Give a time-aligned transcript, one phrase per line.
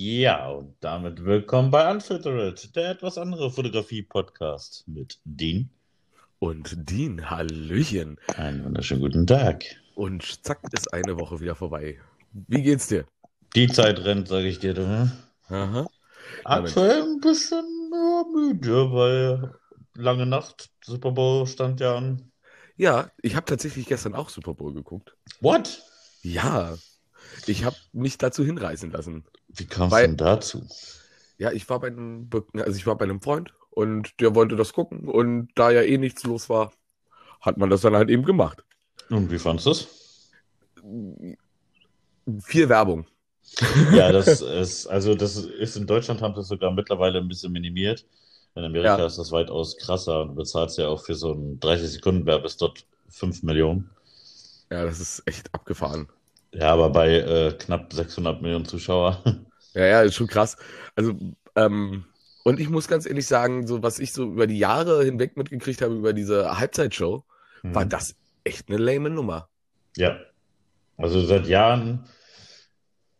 [0.00, 5.70] Ja, und damit willkommen bei Unfiltered, der etwas andere Fotografie-Podcast mit Dean.
[6.38, 8.16] Und Dean, Hallöchen.
[8.36, 9.64] Einen wunderschönen guten Tag.
[9.96, 11.98] Und zack, ist eine Woche wieder vorbei.
[12.32, 13.06] Wie geht's dir?
[13.56, 14.72] Die Zeit rennt, sage ich dir.
[14.72, 15.10] Du, ne?
[15.48, 15.88] Aha.
[16.44, 19.52] Aktuell ein bisschen ja, müde, weil
[19.94, 22.30] lange Nacht, Super Bowl stand ja an.
[22.76, 25.16] Ja, ich habe tatsächlich gestern auch Super Bowl geguckt.
[25.40, 25.82] What?
[26.22, 26.76] Ja,
[27.46, 29.24] ich habe mich dazu hinreißen lassen.
[29.48, 30.66] Wie kamst du denn dazu?
[31.38, 34.72] Ja, ich war bei einem, also ich war bei einem Freund und der wollte das
[34.72, 36.72] gucken und da ja eh nichts los war,
[37.40, 38.64] hat man das dann halt eben gemacht.
[39.10, 39.88] Und wie fandest du es?
[42.44, 43.06] Viel Werbung.
[43.92, 47.50] Ja, das ist, also das ist in Deutschland haben sie es sogar mittlerweile ein bisschen
[47.50, 48.04] minimiert.
[48.54, 49.06] In Amerika Ja.
[49.06, 53.88] ist das weitaus krasser und du bezahlst ja auch für so einen 30-Sekunden-Werbespot 5 Millionen.
[54.70, 56.08] Ja, das ist echt abgefahren.
[56.52, 59.22] Ja, aber bei äh, knapp 600 Millionen Zuschauer.
[59.74, 60.56] Ja, ja, ist schon krass.
[60.96, 61.12] Also,
[61.54, 62.04] ähm,
[62.42, 65.82] und ich muss ganz ehrlich sagen, so was ich so über die Jahre hinweg mitgekriegt
[65.82, 67.22] habe, über diese Halbzeitshow,
[67.62, 67.88] war Mhm.
[67.90, 69.48] das echt eine lame Nummer.
[69.96, 70.18] Ja.
[70.96, 72.06] Also seit Jahren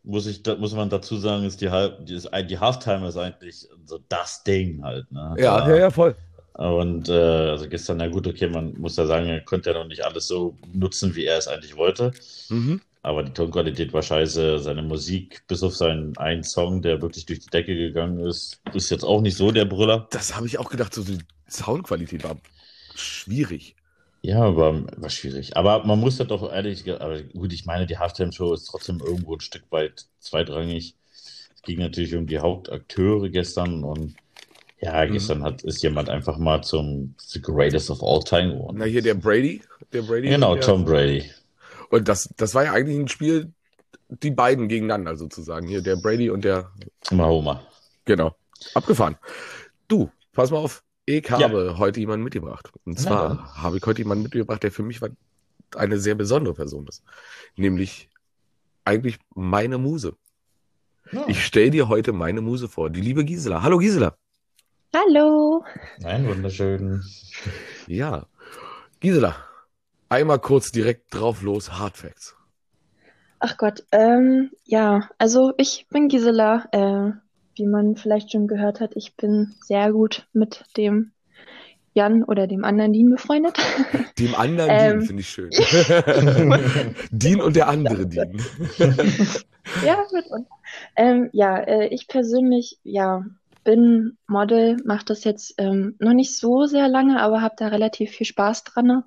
[0.03, 3.17] muss ich, da, muss man dazu sagen, ist die, Halb, die, ist, die Halftime ist
[3.17, 5.09] eigentlich so das Ding halt.
[5.11, 5.35] Ne?
[5.37, 6.15] Ja, ja, ja, voll.
[6.53, 9.87] Und äh, also gestern, na gut, okay, man muss ja sagen, er konnte ja noch
[9.87, 12.11] nicht alles so nutzen, wie er es eigentlich wollte.
[12.49, 12.81] Mhm.
[13.01, 14.59] Aber die Tonqualität war scheiße.
[14.59, 18.89] Seine Musik, bis auf seinen einen Song, der wirklich durch die Decke gegangen ist, ist
[18.89, 20.07] jetzt auch nicht so der Brüller.
[20.11, 21.19] Das habe ich auch gedacht, so die
[21.49, 22.35] Soundqualität war
[22.95, 23.75] schwierig.
[24.21, 25.55] Ja, aber war schwierig.
[25.55, 29.35] Aber man muss ja doch ehrlich, aber gut, ich meine, die Halftime-Show ist trotzdem irgendwo
[29.35, 30.95] ein Stück weit zweitrangig.
[31.55, 34.15] Es ging natürlich um die Hauptakteure gestern und
[34.81, 35.13] ja, Mhm.
[35.13, 38.77] gestern hat, ist jemand einfach mal zum The Greatest of All Time geworden.
[38.79, 39.61] Na, hier der Brady.
[39.93, 40.29] Der Brady.
[40.29, 41.23] Genau, Tom Brady.
[41.89, 43.51] Und das, das war ja eigentlich ein Spiel,
[44.09, 45.67] die beiden gegeneinander sozusagen.
[45.67, 46.71] Hier der Brady und der.
[47.11, 47.61] Mahoma.
[48.05, 48.35] Genau.
[48.73, 49.17] Abgefahren.
[49.87, 50.83] Du, pass mal auf.
[51.05, 51.39] Ich Ja.
[51.39, 52.69] habe heute jemanden mitgebracht.
[52.85, 53.55] Und zwar dann.
[53.63, 55.09] habe ich heute jemanden mitgebracht, der für mich war-
[55.75, 57.03] eine sehr besondere Person ist.
[57.55, 58.09] Nämlich
[58.85, 60.15] eigentlich meine Muse.
[61.11, 61.23] Ja.
[61.27, 63.61] Ich stelle dir heute meine Muse vor, die liebe Gisela.
[63.63, 64.15] Hallo Gisela.
[64.95, 65.63] Hallo.
[65.99, 67.03] Nein, wunderschön.
[67.87, 68.25] Ja.
[68.99, 69.35] Gisela,
[70.09, 72.35] einmal kurz direkt drauf los, Hard Facts.
[73.39, 76.67] Ach Gott, ähm, ja, also ich bin Gisela.
[76.71, 77.11] Äh,
[77.59, 81.11] wie man vielleicht schon gehört hat, ich bin sehr gut mit dem
[81.93, 83.57] Jan oder dem anderen Dean befreundet.
[84.19, 84.79] Dem anderen Ähm.
[84.79, 85.49] Dean finde ich schön.
[87.11, 88.41] Dean und der andere Dean.
[89.85, 90.47] ja, mit uns.
[90.95, 93.25] Ähm, ja, äh, ich persönlich, ja,
[93.63, 98.11] bin Model, mache das jetzt ähm, noch nicht so sehr lange, aber habe da relativ
[98.11, 99.03] viel Spaß dran,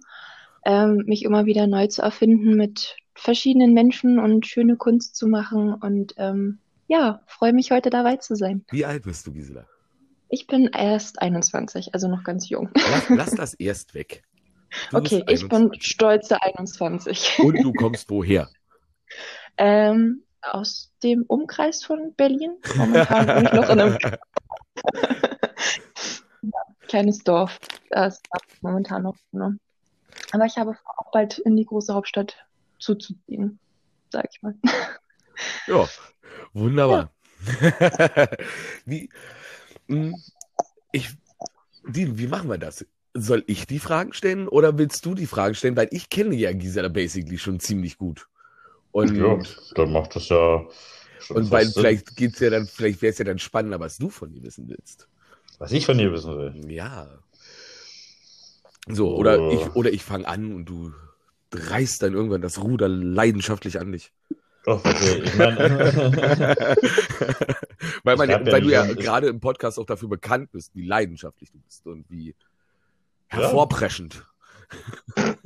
[0.65, 5.75] ähm, mich immer wieder neu zu erfinden mit verschiedenen Menschen und schöne Kunst zu machen
[5.75, 6.59] und ähm,
[6.89, 8.65] ja, freue mich heute dabei zu sein.
[8.71, 9.67] Wie alt bist du, Gisela?
[10.29, 12.71] Ich bin erst 21, also noch ganz jung.
[12.75, 14.23] Lass, lass das erst weg.
[14.91, 15.87] Du Okay, ich bin 21.
[15.87, 17.39] stolze 21.
[17.41, 18.49] Und du kommst woher?
[19.59, 22.57] Ähm, aus dem Umkreis von Berlin.
[22.77, 23.99] Momentan bin ich noch in einem
[26.89, 27.59] kleines Dorf.
[27.91, 29.17] Das ist momentan noch.
[29.33, 29.59] Ne?
[30.33, 32.37] Aber ich habe vor, auch bald in die große Hauptstadt
[32.79, 33.59] zuzuziehen,
[34.11, 34.55] sag ich mal.
[35.67, 35.89] Ja,
[36.53, 37.11] wunderbar.
[38.85, 39.09] Wie,
[39.89, 40.15] mh,
[40.93, 41.09] ich,
[41.87, 42.85] Dean, wie machen wir das?
[43.15, 45.75] Soll ich die Fragen stellen oder willst du die Fragen stellen?
[45.75, 48.29] Weil ich kenne ja Gisela basically schon ziemlich gut.
[48.93, 49.39] Und, Ja,
[49.75, 50.65] dann macht das ja
[51.19, 51.73] schon und weil Sinn.
[51.73, 54.69] vielleicht geht's ja dann, vielleicht wäre es ja dann spannender, was du von ihr wissen
[54.69, 55.09] willst.
[55.59, 56.71] Was ich von dir wissen will.
[56.71, 57.09] Ja.
[58.89, 59.53] So, oder Oh.
[59.53, 60.93] ich, oder ich fange an und du
[61.53, 64.13] reißt dann irgendwann das Ruder leidenschaftlich an dich.
[64.65, 65.23] Doch, okay.
[65.25, 65.39] Ich
[68.05, 70.87] weil man Ich ja, weil du ja gerade im Podcast auch dafür bekannt bist, wie
[70.87, 72.37] leidenschaftlich du bist und wie
[73.29, 74.25] hervorpreschend.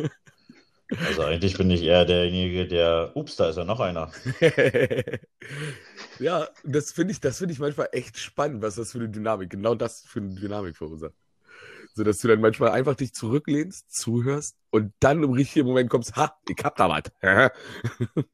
[1.07, 4.13] also eigentlich bin ich eher derjenige, der, ups, da ist ja noch einer.
[6.19, 9.49] ja, das finde ich, das finde ich manchmal echt spannend, was das für eine Dynamik,
[9.49, 11.15] genau das für eine Dynamik verursacht.
[11.97, 16.15] So dass du dann manchmal einfach dich zurücklehnst, zuhörst und dann im richtigen Moment kommst,
[16.15, 17.05] ha, ich hab da was.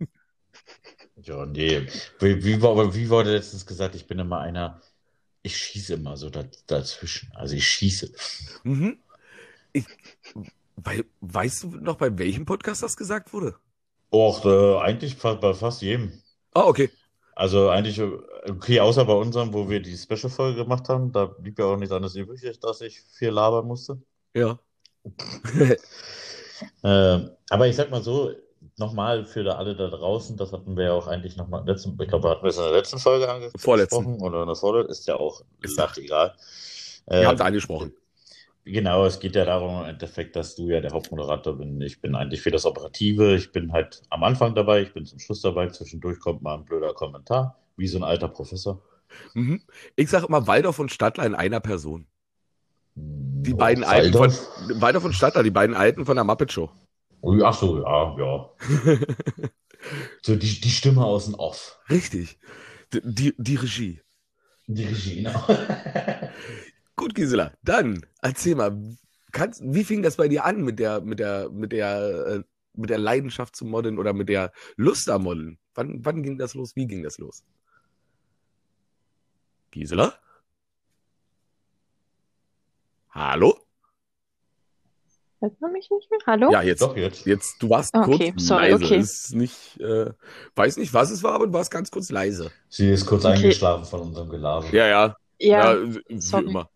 [1.25, 1.87] Ja, nee.
[2.19, 4.81] Wie, wie, wie wurde letztens gesagt, ich bin immer einer,
[5.43, 7.31] ich schieße immer so da, dazwischen.
[7.37, 8.12] Also ich schieße.
[8.64, 8.99] Mhm.
[9.73, 9.87] Ich,
[10.75, 13.55] bei, weißt du noch, bei welchem Podcast das gesagt wurde?
[14.11, 16.20] Och, äh, eigentlich bei fast jedem.
[16.55, 16.91] Ah, okay.
[17.34, 18.00] Also eigentlich,
[18.49, 21.93] okay, außer bei unserem, wo wir die Special-Folge gemacht haben, da blieb ja auch nichts
[21.93, 24.00] anderes übrig, dass ich viel labern musste.
[24.34, 24.58] Ja.
[26.84, 27.19] Äh,
[27.50, 28.31] aber ich sag mal so,
[28.76, 32.29] nochmal für alle da draußen, das hatten wir ja auch eigentlich nochmal, letzten, ich glaube,
[32.29, 33.61] hatten wir es in der letzten Folge angesprochen.
[33.61, 34.20] Vorletzten.
[34.23, 36.37] Oder in der vorletzten, ist ja auch, Ist ist egal.
[37.08, 37.93] Wir Ähm, haben es angesprochen.
[38.64, 41.70] Genau, es geht ja darum im Endeffekt, dass du ja der Hauptmoderator bist.
[41.82, 43.35] Ich bin eigentlich für das Operative.
[43.35, 45.69] Ich bin halt am Anfang dabei, ich bin zum Schluss dabei.
[45.69, 48.81] Zwischendurch kommt mal ein blöder Kommentar, wie so ein alter Professor.
[49.35, 49.62] Mhm.
[49.97, 52.06] Ich sage immer Waldorf und Stadtler in einer Person.
[52.94, 54.31] Die Die beiden Alten von,
[54.81, 56.70] Waldorf und Stadtler, die beiden Alten von der Muppet Show.
[57.43, 58.50] Ach so, ja, ja.
[60.23, 61.79] so die, die Stimme aus dem Off.
[61.91, 62.38] Richtig.
[62.93, 64.00] Die, die, die Regie.
[64.67, 65.44] Die Regie, genau.
[66.97, 68.79] Gut, Gisela, dann erzähl mal,
[69.33, 72.43] kannst, wie fing das bei dir an mit der, mit der, mit der, äh,
[72.75, 75.59] mit der Leidenschaft zum Modeln oder mit der Lust am Modeln?
[75.75, 76.77] Wann, wann ging das los?
[76.77, 77.44] Wie ging das los?
[79.71, 80.15] Gisela?
[83.11, 83.59] Hallo?
[85.41, 86.21] Hört man mich nicht mehr?
[86.27, 86.53] Hallo?
[86.53, 87.27] Ja, jetzt, Doch, jetzt.
[87.27, 88.85] jetzt, du warst okay, kurz sorry, leise.
[88.85, 88.99] okay.
[89.00, 90.11] Ist nicht, äh,
[90.55, 92.50] weiß nicht, was es war, aber du warst ganz kurz leise.
[92.69, 93.39] Sie ist kurz Okay.
[93.39, 94.67] eingeschlafen von unserem Gelaber.
[94.73, 95.17] Ja, ja.
[95.39, 96.44] Ja, ja wie sorry.
[96.44, 96.71] immer.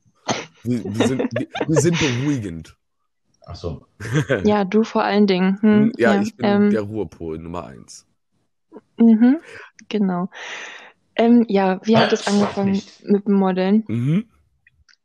[0.67, 2.77] Wir, wir, sind, wir, wir sind beruhigend.
[3.47, 3.87] Ach so.
[4.45, 5.59] ja, du vor allen Dingen.
[5.61, 8.07] Hm, ja, ich bin ähm, der Ruhepol Nummer eins.
[8.97, 9.39] mhm,
[9.89, 10.29] genau.
[11.15, 13.85] Ähm, ja, wie hat es angefangen mit dem Modeln?
[13.87, 14.27] Mhm.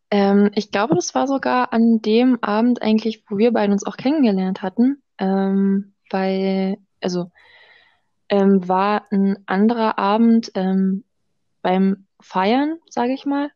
[0.09, 3.95] Ähm, ich glaube, das war sogar an dem Abend eigentlich, wo wir beide uns auch
[3.95, 7.31] kennengelernt hatten, ähm, weil, also,
[8.27, 11.05] ähm, war ein anderer Abend ähm,
[11.61, 13.51] beim Feiern, sage ich mal.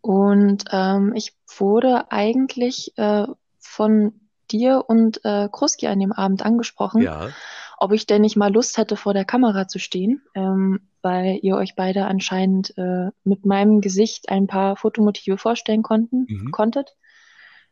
[0.00, 3.26] Und ähm, ich wurde eigentlich äh,
[3.58, 4.12] von
[4.50, 7.30] dir und äh, Kruski an dem Abend angesprochen Ja.
[7.78, 11.56] ob ich denn nicht mal Lust hätte, vor der Kamera zu stehen, ähm, weil ihr
[11.56, 16.50] euch beide anscheinend äh, mit meinem Gesicht ein paar Fotomotive vorstellen konnten, Mhm.
[16.50, 16.96] konntet.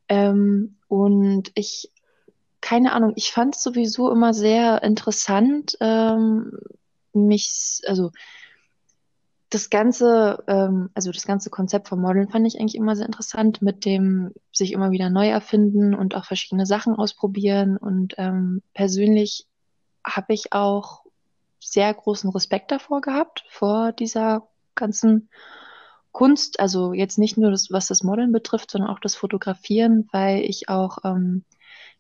[0.09, 1.91] Ähm, und ich,
[2.61, 6.53] keine Ahnung, ich fand es sowieso immer sehr interessant, ähm,
[7.13, 8.13] mich, also
[9.57, 13.63] das ganze, ähm, also das ganze Konzept vom Modeln fand ich eigentlich immer sehr interessant,
[13.63, 17.79] mit dem sich immer wieder neu erfinden und auch verschiedene Sachen ausprobieren.
[17.79, 19.47] Und ähm, persönlich
[20.05, 21.05] habe ich auch
[21.59, 25.31] sehr großen Respekt davor gehabt, vor dieser ganzen
[26.13, 26.61] Kunst.
[26.61, 30.69] Also jetzt nicht nur das, was das Modeln betrifft, sondern auch das Fotografieren, weil ich
[30.69, 31.45] auch, ähm,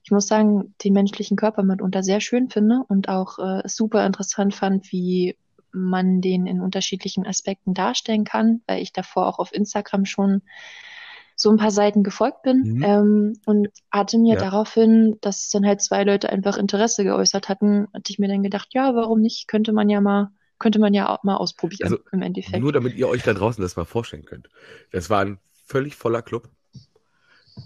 [0.05, 4.55] ich muss sagen, den menschlichen Körper mitunter sehr schön finde und auch äh, super interessant
[4.55, 5.39] fand, wie
[5.77, 10.43] man den in unterschiedlichen Aspekten darstellen kann, weil ich davor auch auf Instagram schon
[11.39, 12.83] so ein paar Seiten gefolgt bin Mhm.
[12.83, 14.43] ähm, und hatte mir Ja.
[14.43, 18.69] daraufhin, dass dann halt zwei Leute einfach Interesse geäußert hatten, hatte ich mir dann gedacht,
[18.73, 19.47] ja, warum nicht?
[19.47, 22.63] Könnte man ja mal, könnte man ja auch mal ausprobieren Also, im Endeffekt.
[22.63, 24.49] Nur damit ihr euch da draußen das mal vorstellen könnt.
[24.93, 26.49] Das war ein völlig voller Club.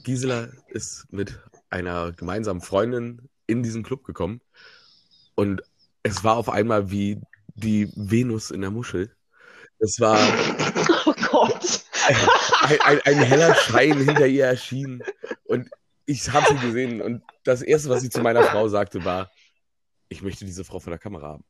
[0.03, 4.41] Gisela ist mit einer gemeinsamen Freundin in diesen Club gekommen
[5.35, 5.63] und
[6.03, 7.21] es war auf einmal wie
[7.61, 9.15] die Venus in der Muschel.
[9.79, 10.19] Es war
[11.07, 11.83] Oh Gott.
[12.61, 15.03] ein, ein, ein heller Schein hinter ihr erschien
[15.45, 15.71] und
[16.07, 19.31] ich habe sie gesehen und das erste, was sie zu meiner Frau sagte, war,
[20.09, 21.45] ich möchte diese Frau vor der Kamera haben.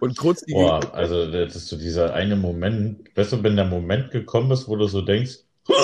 [0.00, 3.64] Und kurz die Boah, also das ist so dieser eine Moment, weißt du, wenn der
[3.64, 5.38] Moment gekommen ist, wo du so denkst,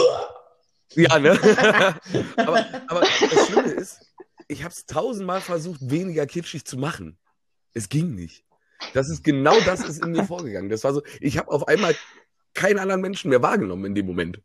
[0.95, 1.33] Ja, ne?
[2.37, 4.13] aber, aber das Schlimme ist,
[4.47, 7.19] ich habe es tausendmal versucht, weniger kitschig zu machen.
[7.75, 8.45] Es ging nicht.
[8.93, 10.69] Das ist genau das ist in mir vorgegangen.
[10.69, 11.95] Das war so, ich habe auf einmal
[12.55, 14.41] keinen anderen Menschen mehr wahrgenommen in dem Moment.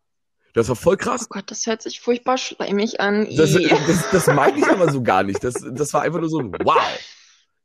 [0.53, 1.29] Das war voll Oh krass.
[1.29, 3.27] Gott, das hört sich furchtbar schleimig an.
[3.35, 5.43] Das, das, das meine ich aber so gar nicht.
[5.43, 6.99] Das, das war einfach nur so ein Wow.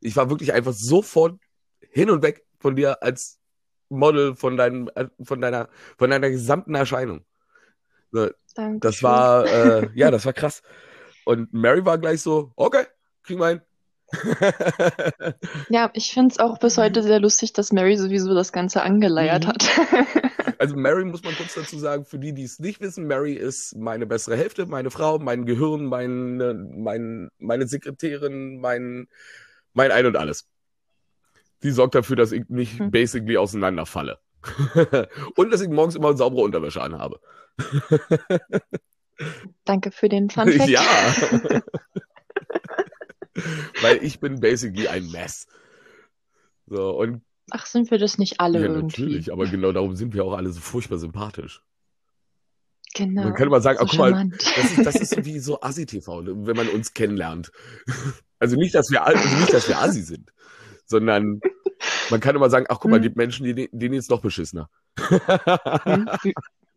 [0.00, 1.40] Ich war wirklich einfach sofort
[1.90, 3.38] hin und weg von dir als
[3.88, 7.24] Model von deinem, äh, von deiner, von deiner gesamten Erscheinung.
[8.12, 8.30] So.
[8.54, 10.62] Das war, äh, ja, das war krass.
[11.24, 12.84] Und Mary war gleich so, okay,
[13.22, 13.60] kriegen wir hin.
[15.68, 19.44] Ja, ich finde es auch bis heute sehr lustig, dass Mary sowieso das Ganze angeleiert
[19.44, 19.48] Mhm.
[19.48, 19.64] hat.
[20.58, 23.76] also Mary muss man kurz dazu sagen, für die, die es nicht wissen, Mary ist
[23.76, 29.08] meine bessere Hälfte, meine Frau, mein Gehirn, meine, mein, meine Sekretärin, mein,
[29.72, 30.46] mein Ein und Alles.
[31.62, 32.90] Die sorgt dafür, dass ich nicht Hm.
[32.90, 34.18] basically auseinanderfalle.
[35.36, 37.18] und dass ich morgens immer saubere Unterwäsche anhabe.
[39.64, 40.68] Danke für den Fun Fact.
[40.68, 40.82] Ja.
[43.82, 45.46] Weil ich bin basically ein Mess.
[46.66, 49.02] So, und Ach, sind wir das nicht alle ja, irgendwie?
[49.02, 51.62] natürlich, aber genau darum sind wir auch alle so furchtbar sympathisch.
[52.94, 53.24] Genau.
[53.24, 56.22] Man könnte mal sagen, so ach, guck mal, das ist, das ist wie so Assi-TV,
[56.22, 57.50] ne, wenn man uns kennenlernt.
[58.40, 60.30] Also nicht, dass wir, also nicht, dass wir Assi sind,
[60.84, 61.40] sondern
[62.10, 63.02] man kann immer sagen, ach guck mal, Hm.
[63.04, 64.68] die Menschen, die, denen ist doch beschissener.
[64.98, 66.08] Hm,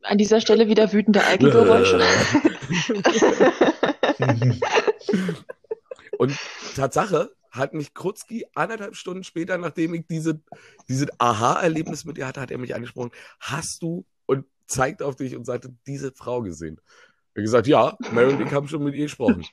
[0.03, 1.99] An dieser Stelle wieder wütende Algengeräusche.
[6.17, 6.37] Und
[6.75, 10.39] Tatsache hat mich Krutzki anderthalb Stunden später, nachdem ich diese,
[10.89, 15.35] diese Aha-Erlebnis mit ihr hatte, hat er mich angesprochen, hast du und zeigt auf dich
[15.35, 16.79] und sagte, diese Frau gesehen.
[17.33, 19.45] Er hat gesagt, ja, Mary und ich haben schon mit ihr gesprochen.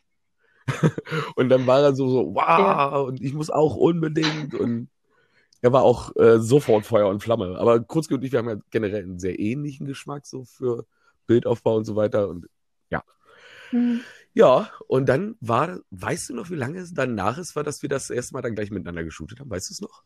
[1.36, 2.96] und dann war er so, so, wow, ja.
[2.96, 4.88] und ich muss auch unbedingt und
[5.60, 7.58] er war auch äh, sofort Feuer und Flamme.
[7.58, 10.86] Aber Krutzki und ich, wir haben ja generell einen sehr ähnlichen Geschmack so für
[11.26, 12.48] Bildaufbau und so weiter und
[12.90, 13.02] ja.
[13.72, 14.00] Mhm.
[14.34, 17.88] Ja, und dann war, weißt du noch, wie lange es danach ist, war, dass wir
[17.88, 19.48] das erste Mal dann gleich miteinander geshootet haben?
[19.48, 20.02] Weißt du es noch?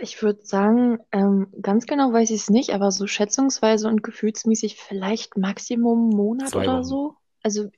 [0.00, 4.76] Ich würde sagen, ähm, ganz genau weiß ich es nicht, aber so schätzungsweise und gefühlsmäßig
[4.76, 6.84] vielleicht Maximum einen Monat zwei oder Wochen.
[6.84, 7.16] so.
[7.42, 7.70] Also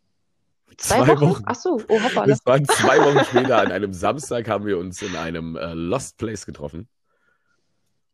[0.77, 1.21] zwei, zwei Wochen?
[1.21, 1.43] Wochen?
[1.47, 2.27] Ach so, oh hoppala.
[2.27, 3.59] Das waren zwei Wochen später.
[3.59, 6.89] An einem Samstag haben wir uns in einem äh, Lost Place getroffen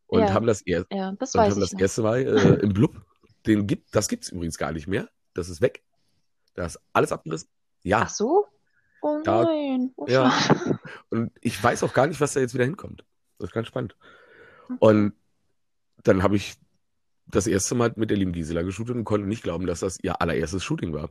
[0.06, 0.32] und ja.
[0.32, 2.94] haben das, er ja, das, und haben das erste Mal äh, im Blub.
[3.46, 5.08] Den gibt, das gibt es übrigens gar nicht mehr.
[5.34, 5.82] Das ist weg.
[6.54, 7.48] Da ist alles abgerissen.
[7.82, 8.02] Ja.
[8.02, 8.46] Ach so?
[9.00, 9.92] Oh nein.
[9.96, 10.32] Oh, ja.
[11.10, 13.04] Und ich weiß auch gar nicht, was da jetzt wieder hinkommt.
[13.38, 13.96] Das ist ganz spannend.
[14.78, 15.14] Und
[16.04, 16.54] dann habe ich
[17.26, 20.20] das erste Mal mit der lieben Gisela geshootet und konnte nicht glauben, dass das ihr
[20.20, 21.10] allererstes Shooting war.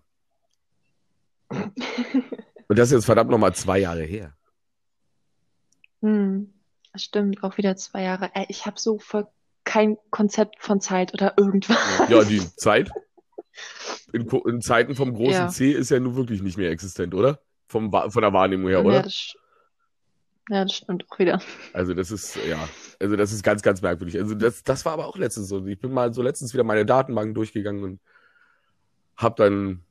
[1.50, 4.36] und das ist jetzt verdammt nochmal zwei Jahre her.
[6.02, 6.54] Hm,
[6.94, 8.32] das stimmt, auch wieder zwei Jahre.
[8.48, 9.28] Ich habe so voll
[9.64, 11.78] kein Konzept von Zeit oder irgendwas.
[12.10, 12.92] Ja, die Zeit
[14.14, 15.48] in, in, Zeiten vom großen ja.
[15.50, 17.40] C ist ja nun wirklich nicht mehr existent, oder?
[17.68, 18.98] Vom, von der Wahrnehmung her, oder?
[18.98, 19.36] Ja das,
[20.50, 21.42] ja, das stimmt auch wieder.
[21.74, 22.68] Also das ist, ja,
[23.00, 24.20] also das ist ganz, ganz merkwürdig.
[24.20, 25.66] Also das, das war aber auch letztens so.
[25.66, 28.00] Ich bin mal so letztens wieder meine Datenbank durchgegangen und
[29.16, 29.84] hab dann,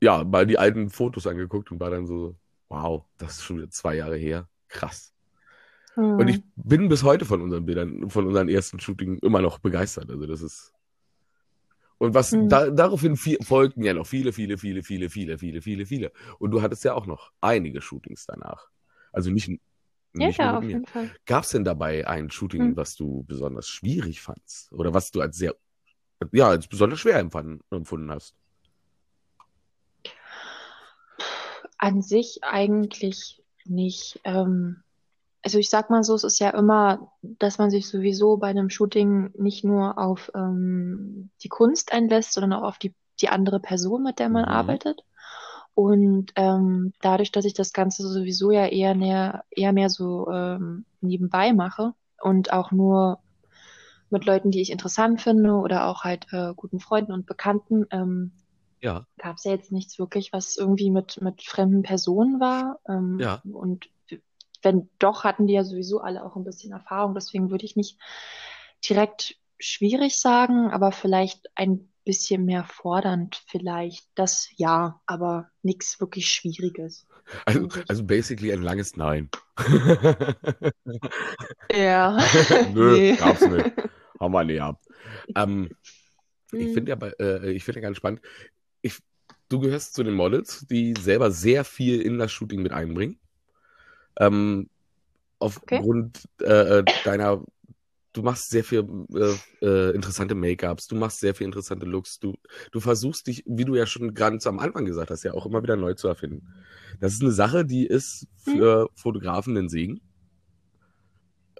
[0.00, 2.36] ja, mal die alten Fotos angeguckt und war dann so,
[2.68, 4.48] wow, das ist schon wieder zwei Jahre her.
[4.68, 5.14] Krass.
[5.94, 6.18] Hm.
[6.18, 10.10] Und ich bin bis heute von unseren Bildern, von unseren ersten Shooting immer noch begeistert.
[10.10, 10.73] Also das ist,
[12.04, 12.48] und was mhm.
[12.48, 16.12] da, daraufhin folgten ja noch viele, viele, viele, viele, viele, viele, viele, viele.
[16.38, 18.68] Und du hattest ja auch noch einige Shootings danach.
[19.12, 21.10] Also nicht, nicht ja, ja, auf jeden Fall.
[21.26, 22.76] Gab es denn dabei ein Shooting, mhm.
[22.76, 24.72] was du besonders schwierig fandst?
[24.72, 25.56] Oder was du als sehr,
[26.32, 28.34] ja, als besonders schwer empfunden hast?
[31.78, 34.20] An sich eigentlich nicht.
[34.24, 34.83] Ähm,
[35.44, 38.70] also ich sag mal so, es ist ja immer, dass man sich sowieso bei einem
[38.70, 44.02] Shooting nicht nur auf ähm, die Kunst einlässt, sondern auch auf die, die andere Person,
[44.02, 44.50] mit der man mhm.
[44.50, 45.04] arbeitet.
[45.74, 50.86] Und ähm, dadurch, dass ich das Ganze sowieso ja eher, näher, eher mehr so ähm,
[51.02, 53.18] nebenbei mache und auch nur
[54.08, 58.32] mit Leuten, die ich interessant finde oder auch halt äh, guten Freunden und Bekannten, ähm,
[58.80, 59.04] ja.
[59.18, 62.78] gab es ja jetzt nichts wirklich, was irgendwie mit, mit fremden Personen war.
[62.88, 63.42] Ähm, ja.
[63.44, 63.88] Und
[64.64, 67.14] wenn doch, hatten die ja sowieso alle auch ein bisschen Erfahrung.
[67.14, 67.98] Deswegen würde ich nicht
[68.88, 74.06] direkt schwierig sagen, aber vielleicht ein bisschen mehr fordernd vielleicht.
[74.14, 77.06] Das ja, aber nichts wirklich Schwieriges.
[77.46, 79.30] Also, also basically ein langes Nein.
[81.72, 82.18] ja.
[82.74, 83.16] Nö, nee.
[83.16, 83.72] gab's nicht.
[84.20, 84.80] Haben wir nicht ab.
[85.34, 85.70] Ähm,
[86.52, 86.74] ich hm.
[86.74, 88.20] finde ja, äh, ich finde ja ganz spannend.
[88.82, 88.98] Ich,
[89.48, 93.18] du gehörst zu den Models, die selber sehr viel in das Shooting mit einbringen.
[94.18, 94.68] Ähm,
[95.38, 96.50] aufgrund okay.
[96.50, 97.44] äh, äh, deiner,
[98.12, 102.34] du machst sehr viel äh, äh, interessante Make-ups, du machst sehr viel interessante Looks, du,
[102.72, 105.62] du versuchst dich, wie du ja schon ganz am Anfang gesagt hast, ja auch immer
[105.62, 106.46] wieder neu zu erfinden.
[107.00, 108.88] Das ist eine Sache, die ist für hm.
[108.94, 110.00] Fotografen ein Segen.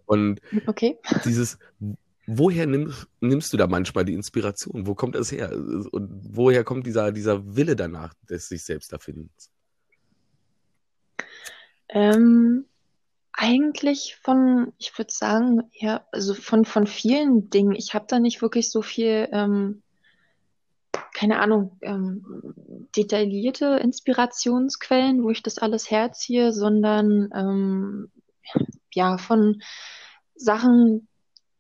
[0.06, 0.98] Und okay.
[1.24, 1.58] dieses,
[2.26, 4.86] woher nimmst, nimmst du da manchmal die Inspiration?
[4.86, 5.52] Wo kommt das her?
[5.52, 9.50] Und woher kommt dieser, dieser Wille danach, des sich selbst erfindens?
[11.94, 12.66] Ähm,
[13.32, 17.74] eigentlich von, ich würde sagen, ja, also von, von vielen Dingen.
[17.74, 19.82] Ich habe da nicht wirklich so viel, ähm,
[21.14, 22.54] keine Ahnung, ähm,
[22.96, 28.10] detaillierte Inspirationsquellen, wo ich das alles herziehe, sondern ähm,
[28.92, 29.62] ja, von
[30.34, 31.08] Sachen,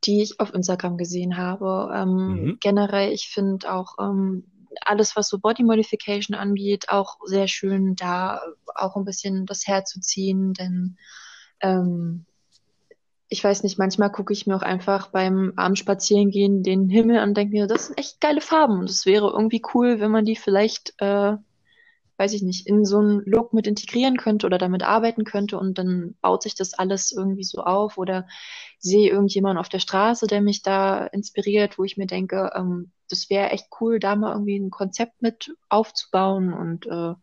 [0.04, 1.92] die ich auf Instagram gesehen habe.
[1.94, 2.58] Ähm, mhm.
[2.60, 4.44] Generell, ich finde auch ähm,
[4.82, 8.40] alles, was so Body Modification angeht, auch sehr schön, da
[8.74, 10.96] auch ein bisschen das herzuziehen, denn
[11.60, 12.26] ähm,
[13.28, 17.36] ich weiß nicht, manchmal gucke ich mir auch einfach beim Abendspazierengehen den Himmel an und
[17.36, 20.36] denke mir, das sind echt geile Farben und es wäre irgendwie cool, wenn man die
[20.36, 21.36] vielleicht, äh,
[22.16, 25.78] weiß ich nicht, in so einen Look mit integrieren könnte oder damit arbeiten könnte und
[25.78, 28.26] dann baut sich das alles irgendwie so auf oder
[28.78, 33.30] sehe irgendjemanden auf der Straße, der mich da inspiriert, wo ich mir denke, ähm, das
[33.30, 37.14] wäre echt cool, da mal irgendwie ein Konzept mit aufzubauen und äh,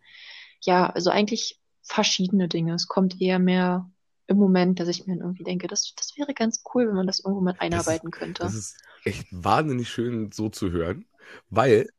[0.62, 2.74] ja, also eigentlich verschiedene Dinge.
[2.76, 3.90] Es kommt eher mehr
[4.28, 7.20] im Moment, dass ich mir irgendwie denke, das, das wäre ganz cool, wenn man das
[7.20, 8.44] irgendwo mit einarbeiten das könnte.
[8.44, 11.06] Das ist echt wahnsinnig schön so zu hören,
[11.50, 11.90] weil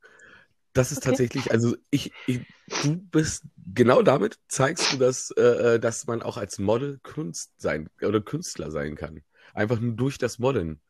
[0.72, 1.08] das ist Okay.
[1.10, 2.40] tatsächlich, also ich, ich,
[2.82, 7.52] du bist genau damit zeigst du, dass, äh, äh, dass man auch als Model Kunst
[7.58, 9.22] sein oder Künstler sein kann.
[9.54, 10.80] Einfach nur durch das Modeln.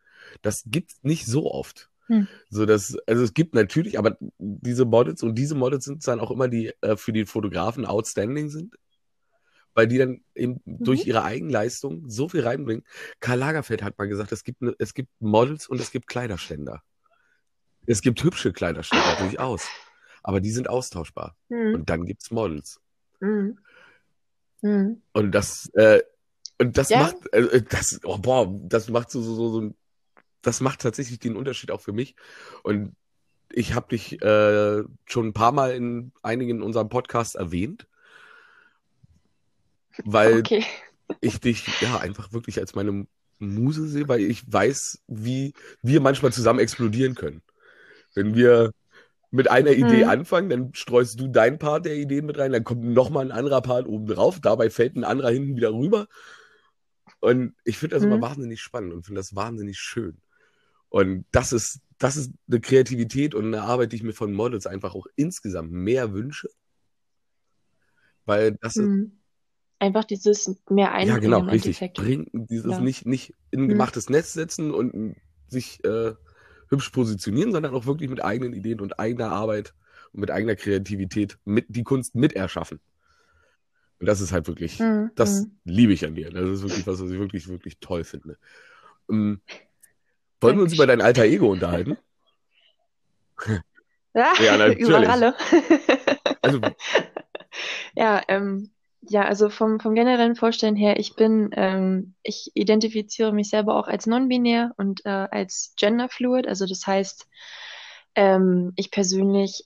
[0.42, 1.90] Das gibt's nicht so oft.
[2.08, 2.28] Hm.
[2.50, 6.30] So dass, also es gibt natürlich, aber diese Models und diese Models sind dann auch
[6.30, 8.76] immer die äh, für die Fotografen outstanding sind,
[9.74, 12.84] weil die dann eben durch ihre Eigenleistung so viel reinbringen.
[13.20, 16.82] Karl Lagerfeld hat mal gesagt, es gibt, ne, es gibt Models und es gibt Kleiderständer.
[17.86, 19.68] Es gibt hübsche Kleiderständer durchaus,
[20.22, 21.36] aber die sind austauschbar.
[21.48, 21.74] Mhm.
[21.74, 22.80] Und dann gibt's Models.
[23.20, 23.58] Mhm.
[24.62, 25.02] Mhm.
[25.12, 26.00] Und das, äh,
[26.58, 26.98] und das Ja.
[27.00, 29.74] macht, äh, das, oh, boah, das macht so, so, so, so,
[30.42, 32.14] das macht tatsächlich den Unterschied auch für mich.
[32.62, 32.94] Und
[33.50, 37.86] ich habe dich äh, schon ein paar Mal in einigen unserem Podcasts erwähnt,
[40.04, 40.64] weil Okay.
[41.20, 43.06] ich dich ja einfach wirklich als meine
[43.38, 47.42] Muse sehe, weil ich weiß, wie wir manchmal zusammen explodieren können.
[48.14, 48.73] Wenn wir
[49.31, 50.11] mit einer Idee Mhm.
[50.11, 53.62] anfangen, dann streust du deinen Part der Ideen mit rein, dann kommt nochmal ein anderer
[53.62, 56.07] Part oben drauf, dabei fällt ein anderer hinten wieder rüber.
[57.21, 58.23] Und ich finde das immer Mhm.
[58.23, 60.21] wahnsinnig spannend und finde das wahnsinnig schön.
[60.88, 64.66] Und das ist, das ist eine Kreativität und eine Arbeit, die ich mir von Models
[64.66, 66.49] einfach auch insgesamt mehr wünsche.
[68.26, 69.19] Weil das ist, Mhm.
[69.78, 71.81] Einfach dieses mehr ja, einbringen genau, im richtig.
[71.95, 72.81] Bringen, dieses Ja.
[72.81, 73.69] nicht, nicht in ein Mhm.
[73.71, 75.16] gemachtes Netz setzen und
[75.49, 76.12] sich äh,
[76.73, 79.75] hübsch positionieren, sondern auch wirklich mit eigenen Ideen und eigener Arbeit
[80.12, 82.81] und mit eigener Kreativität mit, die Kunst mit erschaffen.
[84.00, 85.11] Und das ist halt wirklich, Mhm.
[85.14, 85.50] das Mhm.
[85.64, 86.31] liebe ich an dir.
[86.31, 88.37] Das ist wirklich was, was ich wirklich, wirklich toll finde.
[89.09, 89.41] Ähm,
[90.41, 91.97] wollen wir uns über dein alter Ego unterhalten?
[94.14, 94.81] Ja, Ja, natürlich.
[94.81, 95.35] über Ralle.
[96.41, 96.61] Also,
[97.97, 98.71] Ja, ähm,
[99.02, 103.88] ja, also vom, vom generellen Vorstellen her, ich bin, ähm, ich identifiziere mich selber auch
[103.88, 106.47] als non-binär und äh, als genderfluid.
[106.47, 107.26] Also das heißt,
[108.15, 109.65] ähm, ich persönlich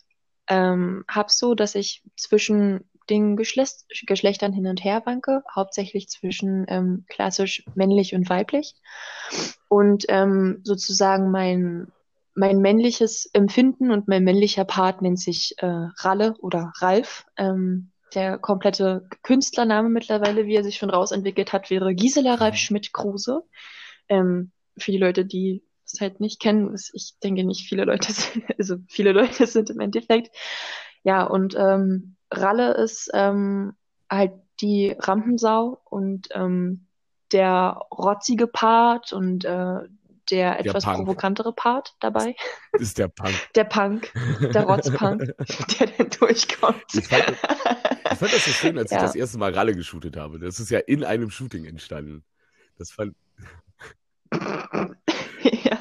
[0.49, 6.65] ähm, habe so, dass ich zwischen den Geschlecht, Geschlechtern hin und her wanke, hauptsächlich zwischen
[6.69, 8.75] ähm, klassisch männlich und weiblich.
[9.69, 11.93] Und ähm, sozusagen mein,
[12.35, 17.27] mein männliches Empfinden und mein männlicher Part nennt sich äh, Ralle oder Ralf.
[17.37, 23.43] Ähm, der komplette Künstlername mittlerweile, wie er sich schon rausentwickelt hat, wäre Gisela Ralf Schmidt-Kruse.
[24.09, 28.13] Ähm, für die Leute, die es halt nicht kennen, ist- ich denke nicht viele Leute,
[28.13, 30.35] sind- also viele Leute sind im Endeffekt.
[31.05, 33.75] Ja, und ähm, Ralle ist ähm,
[34.11, 36.87] halt die Rampensau und ähm,
[37.33, 39.79] der rotzige Part und äh,
[40.31, 40.97] der etwas Punk.
[40.97, 42.35] provokantere Part dabei.
[42.73, 43.31] das ist der Punk.
[43.55, 44.13] Der Punk,
[44.53, 45.35] der Rotzpunk,
[45.79, 46.83] der dann durchkommt.
[46.95, 47.37] Ich fand,
[48.17, 49.03] ich fand das so schön, als ich Ja.
[49.03, 50.39] das erste Mal Ralle geshootet habe.
[50.39, 52.25] Das ist ja in einem Shooting entstanden.
[52.79, 53.15] Das fand,
[54.33, 55.79] ja.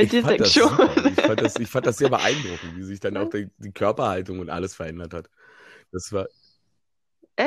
[0.00, 0.68] Ich schon.
[0.70, 1.06] super.
[1.06, 4.38] Ich fand das, ich fand das sehr beeindruckend, wie sich dann auch die, die Körperhaltung
[4.40, 5.28] und alles verändert hat.
[5.92, 6.26] Das war,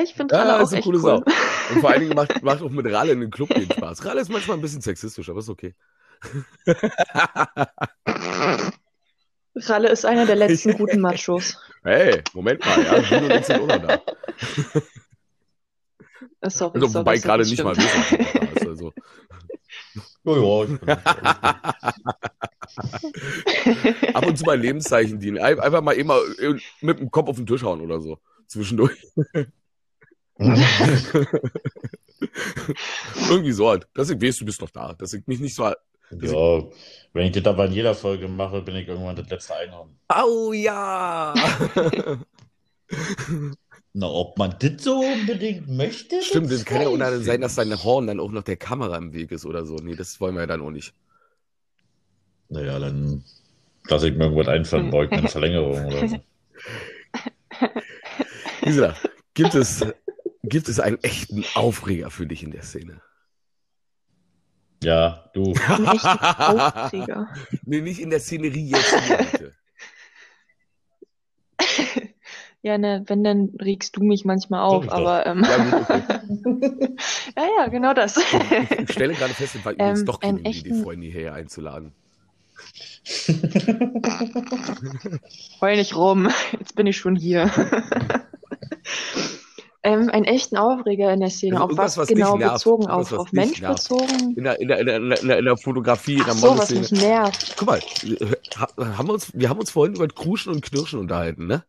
[0.01, 1.23] ich finde Ja, Ralle ist auch eine echt coole cool.
[1.73, 4.05] und vor allen Dingen macht, macht auch mit Ralle in den Club den Spaß.
[4.05, 5.73] Ralle ist manchmal ein bisschen sexistisch, aber ist okay.
[9.55, 11.57] Ralle ist einer der letzten guten Machos.
[11.83, 14.01] Hey, Moment mal, ja, und sind auch noch da.
[16.41, 17.83] Äh, Sorry, Also, sorry, wobei sorry, gerade nicht mal da.
[18.55, 18.93] ist Also.
[20.25, 20.89] Ja, ja, ich bin
[24.15, 25.37] Ab und zu mal Lebenszeichen dienen.
[25.37, 26.17] Ein- Einfach mal immer
[26.81, 28.17] mit dem Kopf auf den Tisch hauen oder so.
[28.47, 28.97] Zwischendurch.
[33.29, 33.87] Irgendwie so halt.
[33.93, 34.93] Dass ich weiß, du bist noch da.
[34.93, 35.71] Dass ich mich nicht so.
[36.11, 36.63] Ja,
[37.13, 39.95] wenn ich das aber in jeder Folge mache, bin ich irgendwann das letzte Einhorn.
[40.07, 41.33] Au ja!
[43.97, 46.21] Na, ob man das so unbedingt möchte?
[46.21, 48.43] Stimmt, das kann ja auch weiß dann ich sein, dass dein Horn dann auch noch
[48.43, 49.75] der Kamera im Weg ist oder so.
[49.77, 50.93] Nee, das wollen wir ja dann auch nicht.
[52.49, 53.23] Naja, dann
[53.87, 56.17] lasse ich mir irgendwas einfallen, baue ich mir eine Verlängerung oder so.
[58.61, 58.95] Gisela,
[59.33, 59.85] gibt es,
[60.43, 63.01] gibt es einen echten Aufreger für dich in der Szene?
[64.85, 65.53] Ja, du.
[65.67, 67.27] Aufreger.
[67.65, 69.53] nee, nicht in der Szenerie jetzt hier, bitte.
[72.61, 76.95] Ja, ne, wenn, dann regst du mich manchmal auf, aber ähm, Ja, gut, okay.
[77.37, 78.17] ja, ja, genau das.
[78.17, 81.33] Ich stelle gerade fest, es war übrigens Ähm, doch keine einen Idee, echten- Freunde hierher
[81.35, 81.91] einzuladen.
[85.61, 87.51] Heul nicht rum, jetzt bin ich schon hier.
[89.85, 92.55] ähm, einen echten Aufreger in der Szene, Also auf was, was genau nervt.
[92.55, 93.87] bezogen, auf, was auf Mensch nervt.
[93.87, 94.33] bezogen.
[94.35, 96.79] In der, in der, in der, in der, Fotografie, in der Ach so, was Modelszene.
[96.81, 97.55] mich nervt.
[97.57, 97.79] Guck mal,
[98.57, 101.63] ha- haben wir, uns, wir haben uns vorhin über Kruschen und Knirschen unterhalten, ne?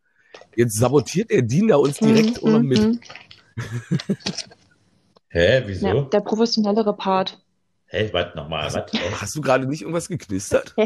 [0.54, 2.78] Jetzt sabotiert der da uns direkt auch noch mit.
[2.78, 3.00] Mhm,
[5.28, 6.00] Hä, Ja, wieso?
[6.02, 7.38] der professionellere Part.
[7.86, 9.20] Hä, warte nochmal, was?
[9.20, 10.74] Hast du gerade nicht irgendwas geknistert?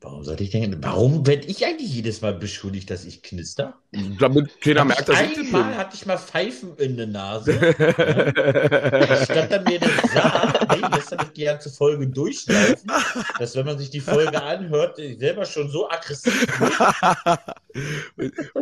[0.00, 3.74] Warum sollte ich denn, warum werde ich eigentlich jedes Mal beschuldigt, dass ich knister?
[4.20, 5.76] Damit keiner merkt, dass ich ich das einmal bin.
[5.76, 7.52] hatte ich mal Pfeifen in der Nase.
[7.52, 9.24] ja.
[9.24, 12.88] Statt dann mir das sagt, nee, lässt er die ganze Folge durchlaufen,
[13.40, 16.46] dass wenn man sich die Folge anhört, ich selber schon so aggressiv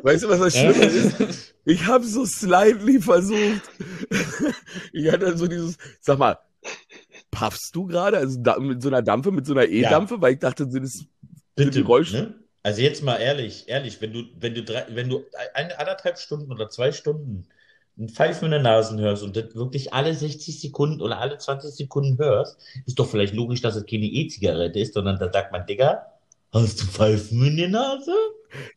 [0.03, 0.73] Weißt du, was das Ja.
[0.73, 1.55] Schlimme ist?
[1.67, 3.61] Ich habe so slightly versucht.
[4.93, 6.39] Ich hatte so dieses, sag mal,
[7.31, 8.17] puffst du gerade?
[8.19, 11.05] Also da, mit so einer Dampfe, mit so einer E-Dampfe, weil ich dachte, sind es
[11.57, 11.71] Bitte,
[12.13, 12.35] ne?
[12.63, 16.51] Also jetzt mal ehrlich, ehrlich, wenn du, wenn du drei, wenn du eine, anderthalb Stunden
[16.53, 17.47] oder zwei Stunden
[17.99, 21.71] ein Pfeifen in der Nase hörst und das wirklich alle 60 Sekunden oder alle 20
[21.71, 25.65] Sekunden hörst, ist doch vielleicht logisch, dass es keine E-Zigarette ist, sondern da sagt man,
[25.67, 26.07] Digga,
[26.53, 28.13] hast du Pfeifen in der Nase?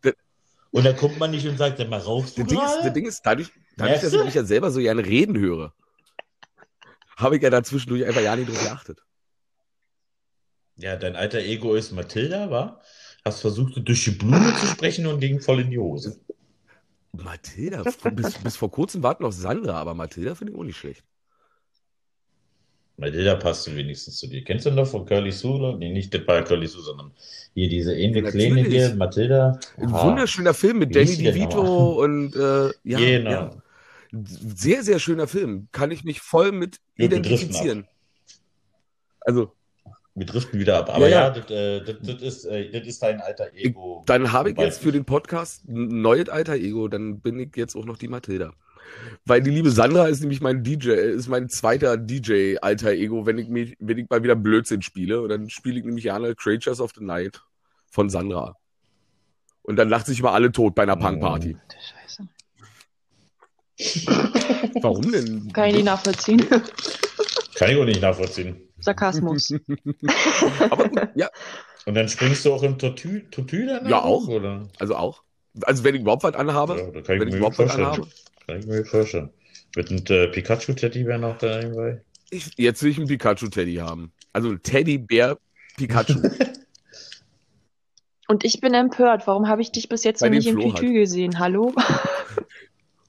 [0.03, 0.13] Das-
[0.71, 2.93] Und dann kommt man nicht und sagt, sag mal, rauchst du Das Ding, ist, das
[2.93, 5.73] Ding ist, dadurch, dadurch dass ich ja selber so gerne reden höre,
[7.17, 8.99] habe ich ja da zwischendurch einfach ja nicht drauf geachtet.
[10.79, 12.81] Ja, dein alter Ego ist Mathilda, war?
[13.25, 16.19] Hast versucht, durch die Blume zu sprechen und ging voll in die Hose.
[17.11, 20.77] Mathilda, bis, bis vor kurzem war es noch Sandra, aber Mathilda finde ich auch nicht
[20.77, 21.03] schlecht.
[22.97, 24.43] Mathilda passt wenigstens zu dir.
[24.43, 25.77] Kennst du noch von Curly Sue?
[25.77, 27.11] Nee, nicht der bei Curly Sue, sondern
[27.53, 29.59] hier diese ähnliche Ja, Kleine hier, Mathilda.
[29.77, 33.31] Ein Ah, wunderschöner Film mit Wie Danny DeVito und äh, ja, Genau.
[33.31, 33.51] ja.
[34.11, 35.67] Sehr, sehr schöner Film.
[35.71, 37.87] Kann ich mich voll mit identifizieren.
[39.21, 39.53] Also,
[40.15, 40.89] Wir driften wieder ab.
[40.89, 44.03] Aber Ja, ja, das, äh, das, das, ist, äh, das ist dein alter Ego.
[44.05, 47.75] dann habe ich jetzt für den Podcast ein neues alter Ego, dann bin ich jetzt
[47.75, 48.53] auch noch die Mathilda.
[49.25, 53.37] Weil die liebe Sandra ist nämlich mein DJ, ist mein zweiter DJ alter Ego, wenn
[53.37, 55.21] ich mich, wenn ich mal wieder Blödsinn spiele.
[55.21, 57.41] Und dann spiele ich nämlich gerne Creatures of the Night
[57.91, 58.55] von Sandra.
[59.61, 61.01] Und dann lacht sich mal alle tot bei einer Oh.
[61.01, 61.55] Punkparty.
[61.69, 62.27] Scheiße.
[64.81, 65.53] Warum denn?
[65.53, 66.43] Kann ich nicht nachvollziehen.
[67.55, 68.57] Kann ich auch nicht nachvollziehen.
[68.81, 69.51] Sarkasmus.
[70.69, 71.29] Aber gut, ja,
[71.85, 73.89] Und dann springst du auch im Tortue Tortue danach?
[73.89, 74.27] Ja, auch.
[74.27, 74.67] Oder?
[74.79, 75.23] also auch.
[75.61, 77.73] Also wenn ich überhaupt was anhabe, Ja, da kann ich wenn ich mir überhaupt was
[77.73, 77.87] vorstellen.
[77.87, 78.07] anhabe.
[78.47, 79.29] Kann ich mir vorstellen.
[79.75, 82.01] Mit einem äh, Pikachu-Teddy wäre noch da dabei.
[82.31, 84.11] Ich, jetzt will ich einen Pikachu-Teddy haben.
[84.33, 85.37] Also Teddybär
[85.77, 86.13] Pikachu.
[88.27, 89.25] Und ich bin empört.
[89.25, 90.93] Warum habe ich dich bis jetzt noch nicht im Flo Tütü halt.
[90.95, 91.39] gesehen?
[91.39, 91.73] Hallo?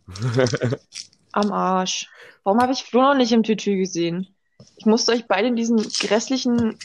[1.32, 2.08] Am Arsch.
[2.42, 4.34] Warum habe ich Flo noch nicht im Tütü gesehen?
[4.76, 6.78] Ich musste euch beide in diesen grässlichen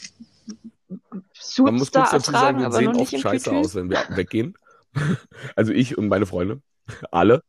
[0.88, 4.54] Man Suits muss da kurz dazu sagen, wir sehen oft scheiße aus, wenn wir weggehen.
[5.56, 6.62] Also ich und meine Freunde.
[7.10, 7.42] Alle.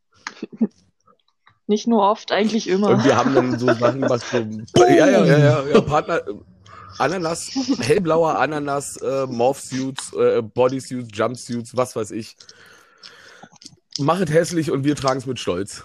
[1.68, 2.90] Nicht nur oft, eigentlich immer.
[2.90, 4.38] Und wir haben dann so Sachen, was so.
[4.76, 6.22] Ja, ja, ja, ja, ja Partner.
[6.98, 12.36] Ananas, hellblauer Ananas, äh, Morph-Suits, äh, Bodysuits, Jumpsuits, was weiß ich.
[14.00, 15.84] Mach es hässlich und wir tragen es mit Stolz.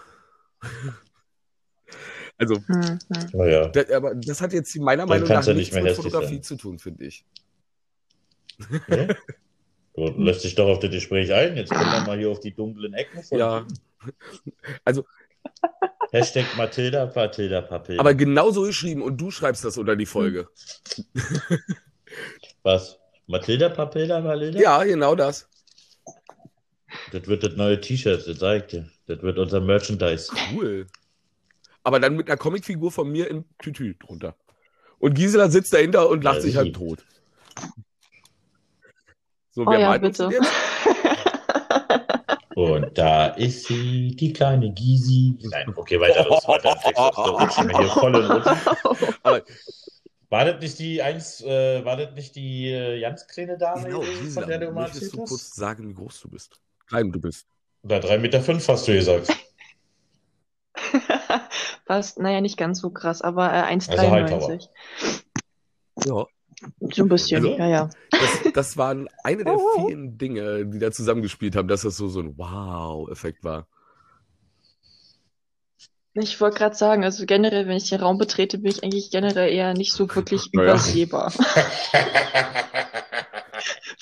[2.38, 2.98] Also, Hm, hm.
[3.32, 3.68] Naja.
[3.68, 6.42] das, aber das hat jetzt meiner Meinung nach ja nichts nicht mehr mit Fotografie sein.
[6.42, 7.24] zu tun, finde ich.
[8.88, 9.08] Nee?
[9.94, 11.56] Gut, lässt sich doch auf das Gespräch ein.
[11.56, 13.66] Jetzt kommen wir mal hier auf die dunklen Ecken von Ja.
[16.12, 18.00] Hashtag Mathilda, Mathilda, Papilda.
[18.00, 20.48] Aber genauso geschrieben und du schreibst das unter die Folge.
[22.62, 22.98] Was?
[23.26, 24.58] Mathilda, Papilda, Mathilda?
[24.60, 25.48] Ja, genau das.
[27.12, 28.90] Das wird das neue T-Shirt, das sag ich dir.
[29.06, 30.30] Das wird unser Merchandise.
[30.54, 30.86] Cool.
[31.84, 34.36] Aber dann mit einer Comicfigur von mir im Tütü drunter.
[34.98, 37.04] Und Gisela sitzt dahinter und lacht Ja, sich halt tot.
[39.50, 40.30] So, Oh wer ja, bitte.
[42.54, 45.38] Und da ist sie, die kleine Gysi.
[45.42, 46.46] Nein, okay, weiter los.
[46.46, 46.74] Weiter.
[47.26, 47.70] Rutschen.
[49.22, 49.42] Aber
[50.28, 54.00] War das nicht die eins, äh, war das nicht die äh, ganz kleine Dame, genau,
[54.00, 56.60] gewesen, von der du Gisela, mal möchtest du kurz sagen, wie groß du bist?
[56.86, 57.46] Klein du bist.
[57.82, 59.28] Da 3,5 Meter fünf hast du gesagt.
[61.86, 64.68] Was, naja, nicht ganz so krass, aber äh, Also 1,93.
[66.06, 66.26] Ja.
[66.80, 67.56] so ein bisschen, Also?
[67.58, 67.90] ja, ja.
[68.10, 69.86] Das, das waren eine der Oh.
[69.86, 73.66] vielen Dinge, die da zusammengespielt haben, dass das so, so ein Wow-Effekt war.
[76.14, 79.50] Ich wollte gerade sagen, also generell, wenn ich den Raum betrete, bin ich eigentlich generell
[79.50, 80.70] eher nicht so wirklich Naja.
[80.72, 81.32] übersehbar.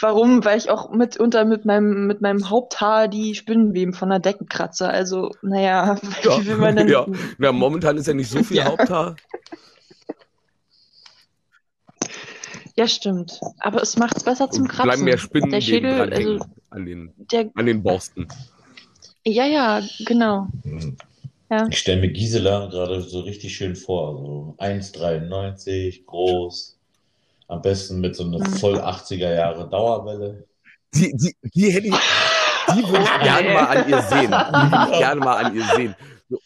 [0.01, 0.45] Warum?
[0.45, 4.89] Weil ich auch mitunter mit meinem, mit meinem Haupthaar die Spinnenweben von der Decke kratze.
[4.89, 6.89] Also, naja, Ja, wie will man denn.
[6.89, 7.07] ja.
[7.39, 8.65] Na, momentan ist ja nicht so viel Ja.
[8.67, 9.17] Haupthaar.
[12.77, 13.41] Ja, stimmt.
[13.59, 14.85] Aber es macht es besser zum Kratzen.
[14.85, 16.39] bleiben mehr Spinnen Der Schädel, dran also
[16.71, 18.27] an den, der, an den Borsten.
[19.27, 20.47] ja, ja, genau.
[21.51, 21.67] Ja.
[21.69, 24.17] Ich stelle mir Gisela gerade so richtig schön vor.
[24.17, 26.79] So 1,93, groß.
[27.51, 28.53] Am besten mit so einer Mhm.
[28.59, 30.47] voll 80er Jahre Dauerwelle.
[30.95, 31.95] Die, die, die hätte ich,
[32.75, 34.31] die würde ich gerne mal an ihr sehen.
[34.31, 35.97] Die würde ich gerne mal an ihr sehen.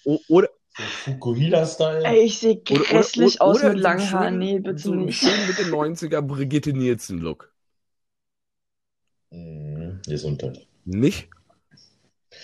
[0.04, 2.04] O- Oder, Fukuhila-Style.
[2.04, 4.38] Ey, ich sehe oder, grässlich oder, aus oder mit langen Haaren.
[4.38, 5.18] Nee, bitte so nicht.
[5.18, 7.52] schönen Mitte 90er Brigitte Nielsen-Look.
[9.30, 10.66] Mhm, Gesundheit.
[10.84, 11.28] Nicht?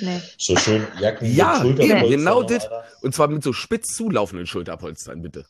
[0.00, 0.20] Nee.
[0.38, 2.68] So schön Jacken Ja, mit Schulterpolstern genau noch, das.
[3.02, 5.46] Und zwar mit so spitz zulaufenden Schulterpolstern, bitte.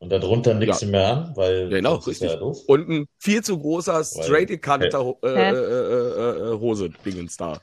[0.00, 2.32] Und darunter nichts mehr an, weil Genau, ja richtig.
[2.36, 2.58] doof.
[2.66, 7.60] Und ein viel zu großer, straight gekanter äh, äh, äh, äh, Hose-Dingens da.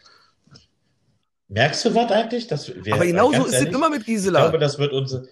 [1.48, 2.48] Merkst du was eigentlich?
[2.48, 4.41] Das, wir, Aber genauso ganz ist es immer mit Ich Gisela.
[4.41, 5.28] glaube, das wird unsere.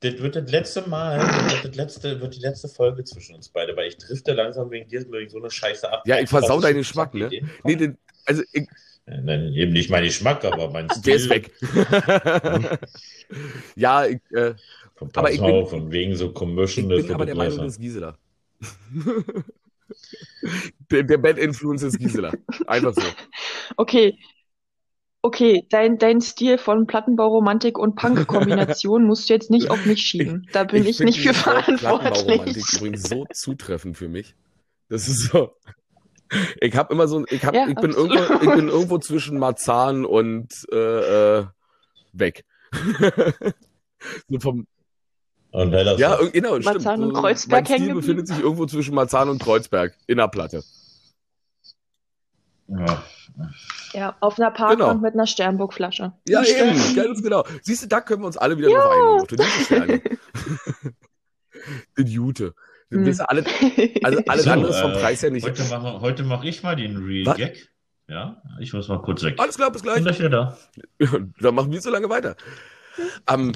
[0.00, 3.50] Das wird das letzte Mal, das wird, das letzte, wird die letzte Folge zwischen uns
[3.50, 6.02] beide, weil ich drifte langsam wegen dir wegen so eine Scheiße ab.
[6.06, 7.28] Ja, ich versau deinen Geschmack, ne?
[7.64, 8.66] Nee, den, also ich,
[9.06, 11.02] Nein, eben nicht mein Geschmack, aber mein Stil.
[11.02, 11.50] der ist weg.
[13.76, 14.54] ja, ich, äh,
[15.00, 17.34] Komm, Aber ich bin- auf, von wegen so ich Commission, bin das aber der.
[17.34, 18.18] Meinung, das ist Gisela.
[20.90, 22.32] der, der Bad Influence ist Gisela.
[22.66, 23.02] Einfach so.
[23.76, 24.18] Okay.
[25.22, 30.46] Okay, dein, dein Stil von Plattenbauromantik und Punk-Kombination musst du jetzt nicht auf mich schieben.
[30.52, 31.80] Da bin ich, find nicht für verantwortlich.
[31.80, 34.34] Plattenbauromantik übrigens so zutreffend für mich.
[34.88, 35.52] Das ist so.
[36.60, 38.12] Ich habe immer so, ich hab, Ja, ich bin absolut.
[38.14, 41.46] irgendwo, ich bin irgendwo zwischen Marzahn und äh, äh,
[42.12, 42.44] weg.
[44.28, 44.66] so vom,
[45.52, 46.64] Und wer das ja, genau, stimmt.
[46.64, 50.62] Marzahn und Kreuzberg mein Stil befindet sich irgendwo zwischen Marzahn und Kreuzberg in der Platte.
[52.68, 53.02] ja.
[53.92, 54.94] Ja, auf einer Parkbank Genau.
[55.00, 56.12] mit einer Sternburg-Flasche.
[56.28, 57.44] Ja, eben, ganz genau.
[57.62, 58.90] Siehst du, da können wir uns alle wieder drauf
[59.70, 60.18] einigen.
[61.98, 62.54] Die Jute.
[62.90, 63.06] Hm.
[63.06, 63.44] Ihr, alle,
[64.02, 65.44] also alles So, andere ist vom äh, Preis her nicht.
[65.46, 67.36] Heute mache, heute mache ich mal den Real Was?
[67.36, 67.68] Gag.
[68.08, 69.36] Ja, ich muss mal kurz weg.
[69.38, 69.96] Alles klar, bis gleich.
[69.96, 70.58] Bin gleich wieder da.
[71.40, 72.36] Dann machen wir so lange weiter.
[73.28, 73.52] Ähm,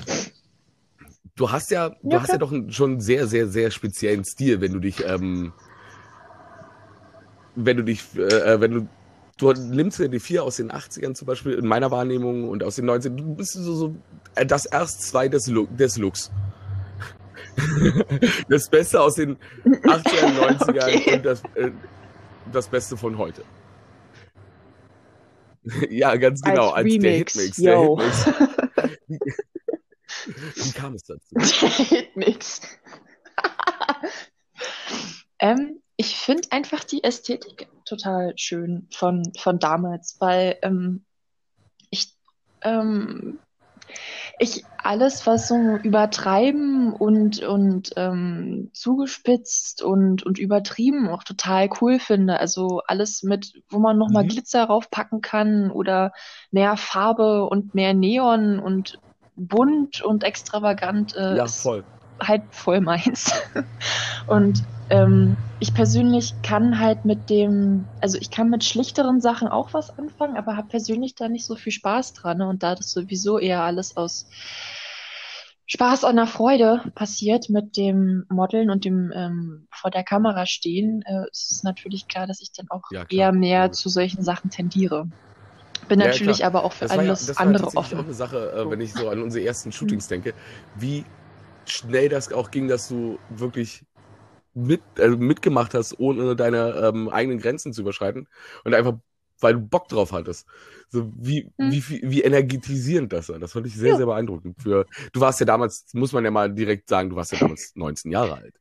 [1.37, 4.25] du hast ja, du Ja, hast ja doch einen, schon einen sehr, sehr, sehr speziellen
[4.25, 5.53] Stil, wenn du dich, ähm,
[7.55, 8.88] wenn du dich, äh, wenn du,
[9.38, 12.77] du nimmst ja die vier aus den 80ern zum Beispiel, in meiner Wahrnehmung und aus
[12.77, 13.94] den 90ern, du bist so, so
[14.35, 16.31] äh, das erst zwei des, Look, des Looks.
[18.49, 21.16] das Beste aus den 80ern, 90ern Okay.
[21.16, 21.70] und das, äh,
[22.53, 23.42] das Beste von heute.
[25.90, 27.57] ja, ganz genau, als, der Remix, Hitmix.
[27.57, 27.99] Der yo.
[27.99, 29.38] Hitmix.
[30.27, 31.35] Wie kam es dazu?
[32.15, 32.61] Nix.
[35.39, 41.05] ähm, ich finde einfach die Ästhetik total schön von, von damals, weil ähm,
[41.91, 42.15] ich,
[42.63, 43.39] ähm,
[44.39, 52.01] ich alles, was so übertreiben und, und ähm, zugespitzt und, und übertrieben auch total cool
[52.01, 52.41] finde.
[52.41, 54.29] Also alles mit, wo man nochmal Mhm.
[54.29, 56.13] Glitzer raufpacken kann oder
[56.51, 58.99] mehr Farbe und mehr Neon und
[59.37, 61.85] bunt und extravagant äh, Ja, ist voll.
[62.23, 63.33] halt voll meins.
[64.27, 69.73] Und ähm, ich persönlich kann halt mit dem, also ich kann mit schlichteren Sachen auch
[69.75, 72.38] was anfangen, aber habe persönlich da nicht so viel Spaß dran.
[72.38, 72.49] Ne?
[72.49, 74.27] Und da das sowieso eher alles aus
[75.66, 81.03] Spaß an der Freude passiert mit dem Modeln und dem ähm, vor der Kamera stehen,
[81.07, 83.09] äh, ist es natürlich klar, dass ich dann auch Ja, klar.
[83.09, 83.81] eher mehr Logisch.
[83.81, 85.07] zu solchen Sachen tendiere.
[85.88, 86.49] Bin Ja, natürlich klar.
[86.55, 87.99] aber auch für Das war ja, alles das war andere auch offen.
[88.01, 89.77] eine Sache, äh, wenn ich so an unsere ersten Mhm.
[89.77, 90.35] Shootings denke,
[90.75, 91.05] wie
[91.66, 93.85] schnell das auch ging, dass du wirklich
[94.55, 98.29] mit, äh, mitgemacht hast, ohne deine ähm, eigenen Grenzen zu überschreiten
[98.64, 98.94] und einfach,
[99.40, 100.47] weil du Bock drauf hattest.
[100.90, 101.70] So wie, Mhm.
[101.70, 103.38] wie, wie, wie energetisierend das war.
[103.38, 103.97] Das fand ich sehr, Ja.
[103.97, 104.61] sehr beeindruckend.
[104.62, 107.73] Für, du warst ja damals, muss man ja mal direkt sagen, du warst ja damals
[107.75, 108.55] 19 Jahre alt.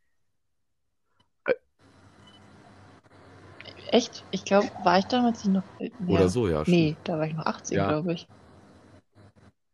[3.93, 4.25] Echt?
[4.31, 5.63] Ich glaube, war ich damals noch.
[5.99, 6.03] Ja.
[6.07, 6.63] Oder so, ja.
[6.65, 7.87] Nee, da war ich noch 18, Ja.
[7.87, 8.29] glaube ich.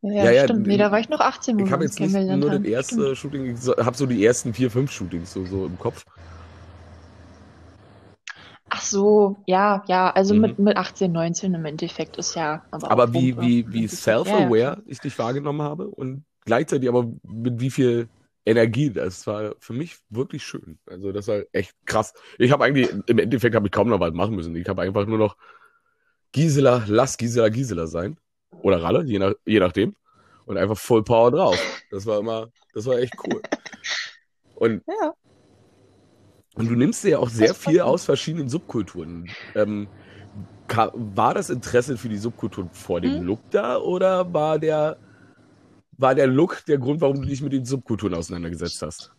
[0.01, 0.67] Ja, Ja, ja, stimmt.
[0.67, 3.15] Nee, da war ich noch 18, wo Ich habe jetzt nicht nur das erste Stimmt.
[3.15, 6.05] Shooting, ich so, habe so die ersten vier, fünf Shootings so, so im Kopf.
[8.69, 10.35] Ach so, ja, ja, also Mhm.
[10.35, 12.63] mit, mit 18, 19 im Endeffekt ist ja.
[12.71, 13.39] Aber, Aber wie, Wumpe.
[13.39, 13.87] wie, wie
[14.23, 18.09] Ja, ja, self-aware ich dich wahrgenommen habe und gleichzeitig aber mit wie viel
[18.49, 20.79] Energie, das war für mich wirklich schön.
[20.87, 22.13] Also das war echt krass.
[22.37, 24.55] Ich habe eigentlich, im Endeffekt habe ich kaum noch was machen müssen.
[24.55, 25.37] Ich habe einfach nur noch
[26.31, 28.17] Gisela, lass Gisela Gisela sein.
[28.61, 29.95] Oder Ralle, je, nach, je nachdem.
[30.45, 31.59] Und einfach Full Power drauf.
[31.91, 33.41] Das war immer, das war echt cool.
[34.55, 35.13] Und Ja.
[36.55, 39.29] und du nimmst dir ja auch sehr viel aus verschiedenen Subkulturen.
[39.55, 39.87] Ähm,
[40.67, 43.25] war das Interesse für die Subkulturen vor dem Hm?
[43.25, 44.97] Look da oder war der,
[45.99, 49.13] war der Look der Grund, warum du dich mit den Subkulturen auseinandergesetzt hast?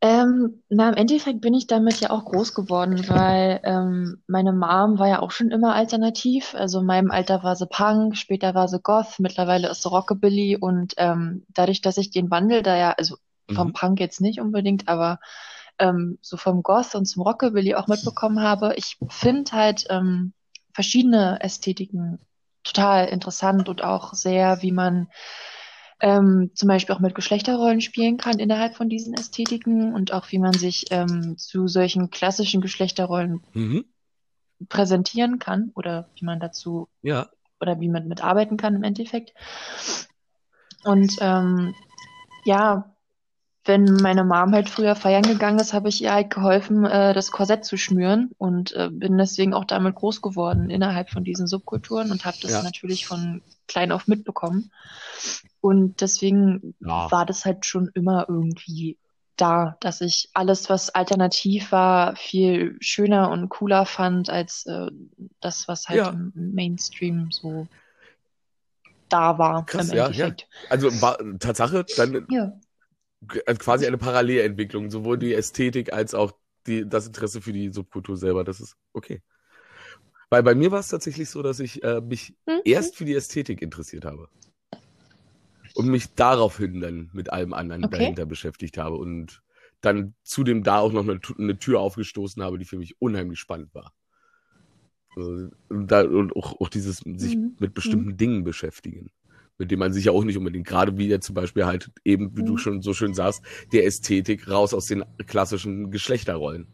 [0.00, 4.98] Ähm, na, im Endeffekt bin ich damit ja auch groß geworden, weil ähm, meine Mom
[4.98, 6.54] war ja auch schon immer alternativ.
[6.54, 10.56] Also in meinem Alter war sie Punk, später war sie Goth, mittlerweile ist sie Rockabilly
[10.56, 13.16] und ähm, dadurch, dass ich den Wandel da ja, also
[13.52, 13.72] vom Mhm.
[13.72, 15.18] Punk jetzt nicht unbedingt, aber
[15.80, 20.32] ähm, so vom Goth und zum Rockabilly auch mitbekommen habe, ich finde halt ähm,
[20.74, 22.20] verschiedene Ästhetiken
[22.72, 25.08] total interessant und auch sehr, wie man
[26.00, 30.38] ähm, zum Beispiel auch mit Geschlechterrollen spielen kann innerhalb von diesen Ästhetiken und auch wie
[30.38, 33.84] man sich ähm, zu solchen klassischen Geschlechterrollen Mhm.
[34.68, 37.28] präsentieren kann oder wie man dazu Ja.
[37.60, 39.32] oder wie man mitarbeiten kann im Endeffekt.
[40.84, 41.74] Und ähm,
[42.44, 42.94] ja,
[43.64, 47.30] wenn meine Mom halt früher feiern gegangen ist, habe ich ihr halt geholfen, äh, das
[47.30, 52.10] Korsett zu schnüren und äh, bin deswegen auch damit groß geworden innerhalb von diesen Subkulturen
[52.10, 52.62] und habe das Ja.
[52.62, 54.70] natürlich von klein auf mitbekommen.
[55.60, 57.10] Und deswegen Ja.
[57.10, 58.96] war das halt schon immer irgendwie
[59.36, 64.86] da, dass ich alles, was alternativ war, viel schöner und cooler fand als äh,
[65.40, 66.08] das, was halt Ja.
[66.08, 67.66] im Mainstream so
[69.08, 70.32] da war Krass, im ja, ja.
[70.70, 72.52] Also war Tatsache, dann Ja.
[73.46, 76.32] Also quasi eine Parallelentwicklung, sowohl die Ästhetik als auch
[76.66, 78.44] die, das Interesse für die Subkultur selber.
[78.44, 79.22] Das ist okay.
[80.30, 82.60] Weil bei mir war es tatsächlich so, dass ich äh, mich Mhm.
[82.64, 84.28] erst für die Ästhetik interessiert habe.
[85.74, 87.98] Und mich daraufhin dann mit allem anderen Okay.
[87.98, 88.96] dahinter beschäftigt habe.
[88.96, 89.42] Und
[89.80, 93.74] dann zudem da auch noch eine, eine Tür aufgestoßen habe, die für mich unheimlich spannend
[93.74, 93.94] war.
[95.16, 97.56] Also, Und, da, und auch, auch dieses sich Mhm.
[97.58, 99.10] mit bestimmten Dingen beschäftigen,
[99.58, 102.36] mit dem man sich ja auch nicht unbedingt, gerade wie jetzt zum Beispiel halt eben,
[102.36, 102.58] wie du Mhm.
[102.58, 103.42] schon so schön sagst,
[103.72, 106.68] der Ästhetik raus aus den klassischen Geschlechterrollen.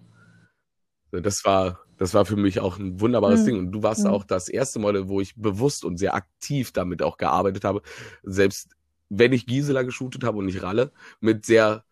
[1.10, 3.44] Das war, das war für mich auch ein wunderbares Mhm.
[3.46, 3.58] Ding.
[3.58, 4.10] Und du warst Mhm.
[4.10, 7.82] auch das erste Mal, wo ich bewusst und sehr aktiv damit auch gearbeitet habe,
[8.22, 8.74] selbst
[9.08, 11.84] wenn ich Gisela geshootet habe und nicht Ralle, mit sehr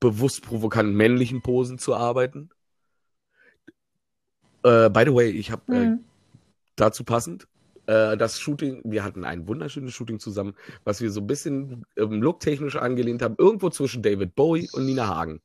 [0.00, 2.50] bewusst provokanten männlichen Posen zu arbeiten.
[4.62, 6.04] Äh, by the way, ich habe äh, Mhm.
[6.76, 7.46] dazu passend
[7.86, 12.22] äh, das Shooting, wir hatten ein wunderschönes Shooting zusammen, was wir so ein bisschen ähm,
[12.22, 15.40] looktechnisch angelehnt haben, irgendwo zwischen David Bowie und Nina Hagen.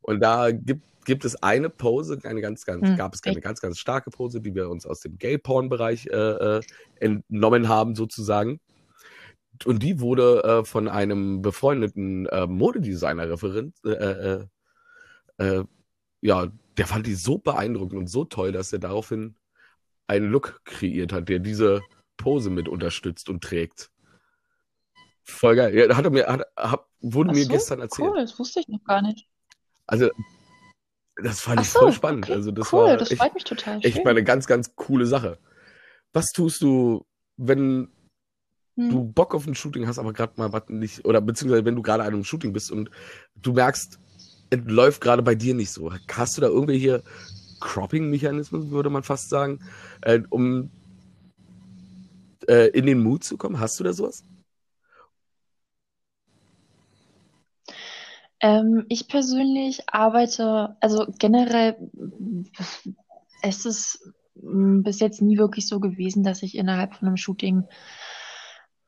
[0.00, 3.60] Und da gibt, gibt es eine Pose, eine ganz, ganz, Hm, gab es eine ganz,
[3.60, 6.60] ganz starke Pose, die wir uns aus dem Gay-Porn-Bereich äh, äh,
[7.00, 8.60] entnommen haben, sozusagen.
[9.64, 14.46] Und die wurde äh, von einem befreundeten äh, Modedesigner-Referent, äh, äh,
[15.38, 15.64] äh,
[16.20, 19.34] ja, der fand die so beeindruckend und so toll, dass er daraufhin
[20.08, 21.82] einen Look kreiert hat, der diese
[22.16, 23.90] Pose mit unterstützt und trägt.
[25.22, 25.74] Voll geil.
[25.76, 28.08] Ja, hat er mir, hat, hat, wurde Ach mir so, gestern erzählt.
[28.08, 29.28] Cool, das wusste ich noch gar nicht.
[29.86, 30.10] Also,
[31.22, 32.24] das fand ich so, voll spannend.
[32.24, 33.78] okay, Also, das cool, war das echt, freut mich total.
[33.82, 34.04] echt Schön.
[34.04, 35.38] mal eine ganz, ganz coole Sache.
[36.12, 37.90] Was tust du, wenn
[38.76, 38.90] Hm.
[38.90, 41.82] du Bock auf ein Shooting hast, aber gerade mal was nicht, oder beziehungsweise wenn du
[41.82, 42.90] gerade an einem Shooting bist und
[43.34, 43.98] du merkst,
[44.50, 45.92] es läuft gerade bei dir nicht so.
[46.12, 47.02] Hast du da irgendwelche
[47.60, 49.60] Cropping-Mechanismen, würde man fast sagen,
[50.02, 50.70] äh, um
[52.48, 53.60] äh, in den Mood zu kommen?
[53.60, 54.24] Hast du da sowas?
[58.40, 61.76] Ähm, ich persönlich arbeite, also generell
[63.42, 67.64] es ist mm, bis jetzt nie wirklich so gewesen, dass ich innerhalb von einem Shooting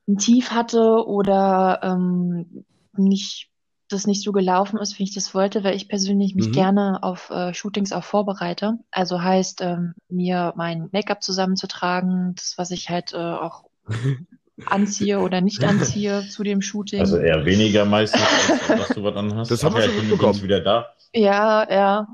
[0.09, 2.65] ein Tief hatte oder ähm,
[2.97, 3.51] nicht,
[3.91, 6.53] das nicht so gelaufen ist, wie ich das wollte, weil ich persönlich mich Mhm.
[6.53, 8.79] gerne auf äh, Shootings auch vorbereite.
[8.91, 13.65] Also heißt, ähm, mir mein Make-up zusammenzutragen, das, was ich halt äh, auch
[14.67, 17.01] anziehe oder nicht anziehe zu dem Shooting.
[17.01, 19.51] Also eher weniger meistens, als dass du was anhast.
[19.51, 20.43] Das haben wir schon ja, du mitbekommen.
[20.43, 20.87] wieder da.
[21.15, 22.09] Ja, ja.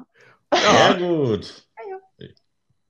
[0.52, 1.65] Sehr gut.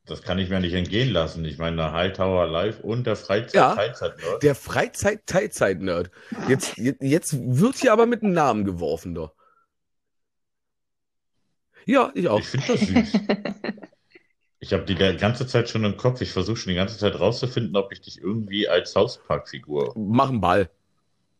[0.07, 1.45] Das kann ich mir nicht entgehen lassen.
[1.45, 3.19] Ich meine, der Hightower Live und der Ja.
[3.25, 4.42] Freizeit-Teilzeit-Nerd.
[4.42, 6.11] Der Freizeit-Teilzeit-Nerd.
[6.49, 9.33] Jetzt, jetzt, jetzt wird hier aber mit einem Namen geworfen, doch.
[11.85, 12.38] Ja, ich auch.
[12.40, 13.12] Ich finde das süß.
[14.59, 16.23] Ich habe die ganze Zeit schon im Kopf.
[16.23, 20.31] Ich versuche schon die ganze Zeit rauszufinden, ob ich dich irgendwie als South Park-Figur Mach
[20.31, 20.71] einen Ball.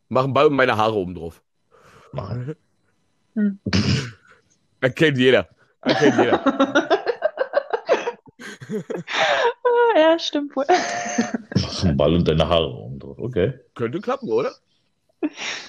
[0.09, 1.42] Mach einen Ball und meine Haare oben drauf.
[2.12, 2.57] mache.
[3.35, 3.59] Hm.
[4.81, 5.48] Erkennt jeder.
[5.81, 6.88] Erkennt jeder.
[9.96, 10.66] ja, stimmt wohl.
[11.61, 12.98] Mach einen Ball und deine Haare um.
[13.02, 13.55] Okay.
[13.74, 14.52] Könnte klappen, oder?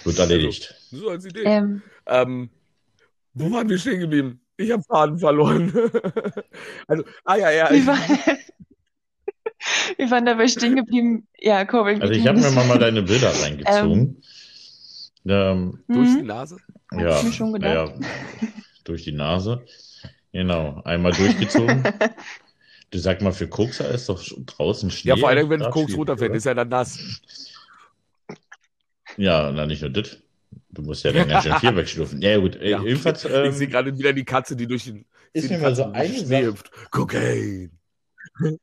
[0.03, 0.75] Wird erledigt.
[0.91, 1.43] So als Idee.
[1.43, 2.49] Ähm, Ähm,
[3.33, 4.41] wo waren wir stehen geblieben?
[4.57, 5.71] Ich habe Faden verloren.
[6.87, 7.69] also, ah ja, ja.
[7.69, 7.99] wir, Ich, waren,
[9.97, 11.27] wir waren dabei stehen geblieben.
[11.39, 12.01] Ja, Corbin.
[12.01, 14.21] Also ich habe mir mal deine Bilder reingezogen.
[15.29, 16.27] Ähm, durch die Mhm.
[16.27, 16.57] Nase.
[16.91, 17.73] Hab ja, ich mir schon gedacht.
[17.99, 18.47] ja,
[18.85, 19.65] durch die Nase.
[20.31, 21.83] Genau, einmal durchgezogen.
[22.91, 25.09] Du sag mal, für Kokser ist doch draußen Schnee.
[25.09, 26.37] Ja, vor allem, wenn Koks runterfällt, oder?
[26.37, 26.97] ist er dann nass.
[29.17, 30.17] Ja, na nicht nur das.
[30.69, 32.21] Du musst ja dann ganz schön viel wegschlürfen.
[32.21, 32.55] Ja, gut.
[32.55, 32.81] äh, Ja.
[32.81, 35.91] Jedenfalls ich ähm, sehe gerade wieder die Katze, die durch den, ist mir mal so
[35.91, 36.45] eine Schnee Sache.
[36.45, 36.71] hüpft.
[36.91, 37.71] Cocaine.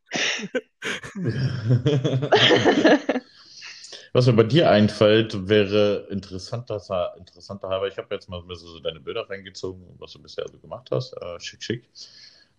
[4.12, 6.81] Was mir bei dir einfällt, wäre interessanter,
[7.18, 7.89] interessanter halber.
[7.89, 11.14] Ich habe jetzt mal so so deine Bilder reingezogen, was du bisher so gemacht hast.
[11.14, 11.89] Äh, schick, schick.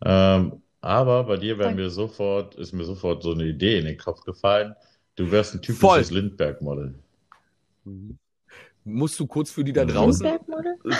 [0.03, 3.97] Ähm, aber bei dir wäre mir sofort, ist mir sofort so eine Idee in den
[3.97, 4.76] Kopf gefallen.
[5.15, 6.95] Du wärst ein typisches Lindbergh-Model.
[7.86, 8.17] Mhm.
[8.84, 9.89] Musst du kurz für die da Mhm.
[9.89, 10.28] draußen,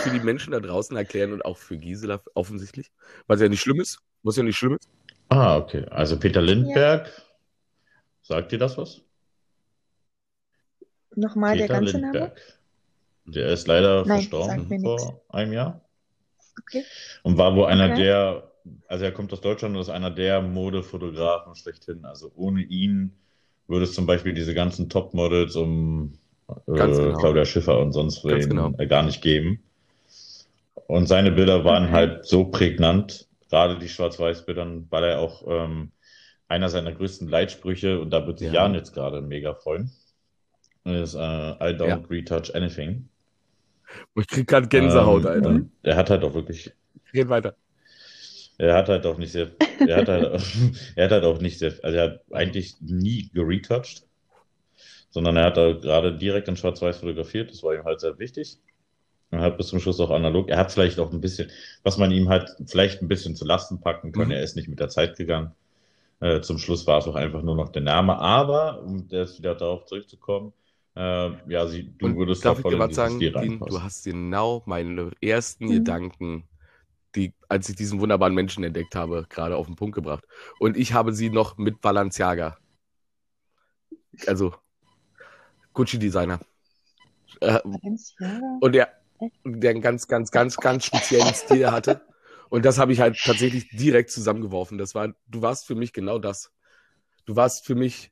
[0.02, 2.92] für die Menschen da draußen erklären und auch für Gisela offensichtlich,
[3.28, 4.90] was ja nicht schlimm ist, was ja nicht schlimm ist.
[5.30, 5.86] Ah, okay.
[5.92, 7.10] Also Peter Lindbergh,
[8.24, 9.02] sagt dir das was?
[11.16, 12.12] Nochmal der Peter ganze Name?
[12.14, 12.42] Lindbergh.
[13.28, 15.14] Der ist leider Nein, verstorben vor nix.
[15.30, 15.82] einem Jahr.
[16.60, 16.84] Okay.
[17.24, 18.04] Und war wohl einer Okay.
[18.04, 18.52] der,
[18.88, 22.06] also er kommt aus Deutschland und ist einer der Modefotografen schlechthin.
[22.06, 23.14] Also ohne ihn
[23.68, 26.14] würde es zum Beispiel diese ganzen Topmodels um
[26.68, 27.18] äh, genau.
[27.18, 28.72] Claudia Schiffer und sonst wen genau.
[28.78, 29.64] äh, gar nicht geben.
[30.88, 35.92] Und seine Bilder waren halt so prägnant, gerade die Schwarz-Weiß-Bilder, weil er auch ähm,
[36.48, 38.66] einer seiner größten Leitsprüche, und da wird sich Ja.
[38.66, 39.90] Jan jetzt gerade mega freuen,
[40.84, 42.02] ist äh, I don't Ja.
[42.10, 43.10] retouch anything.
[44.16, 45.62] Ich krieg gerade Gänsehaut, Ähm, Alter.
[45.84, 46.72] er hat halt auch wirklich
[47.14, 47.56] Red weiter.
[48.58, 49.52] Er hat halt auch nicht sehr,
[49.84, 50.42] er hat halt,
[50.96, 54.04] er hat halt auch nicht sehr, also er hat eigentlich nie geretouched,
[55.10, 58.60] sondern er hat da gerade direkt in Schwarz-Weiß fotografiert, das war ihm halt sehr wichtig.
[59.32, 61.52] Er hat bis zum Schluss auch analog, er hat vielleicht auch ein bisschen,
[61.84, 64.32] was man ihm halt vielleicht ein bisschen zu Lasten packen können, Mhm.
[64.32, 65.54] er ist nicht mit der Zeit gegangen.
[66.22, 69.56] Äh, zum Schluss war es auch einfach nur noch der Name, aber, um jetzt wieder
[69.56, 70.54] darauf zurückzukommen,
[70.96, 73.66] äh, ja, sie, du Und würdest darf da ich dir was sagen, Dean?
[73.66, 75.72] Du hast genau meine ersten Mhm.
[75.72, 76.48] Gedanken,
[77.16, 80.24] die, als ich diesen wunderbaren Menschen entdeckt habe, gerade auf den Punkt gebracht.
[80.60, 82.58] Und ich habe sie noch mit Balenciaga.
[84.28, 84.54] Also
[85.74, 86.40] Gucci-Designer.
[87.42, 87.60] Äh,
[88.62, 88.94] und der,
[89.44, 92.02] der einen ganz, ganz, ganz, ganz speziellen Stil hatte.
[92.50, 94.78] Und das habe ich halt tatsächlich direkt zusammengeworfen.
[94.78, 96.52] Das war, du warst für mich genau das.
[97.26, 98.12] Du warst für mich,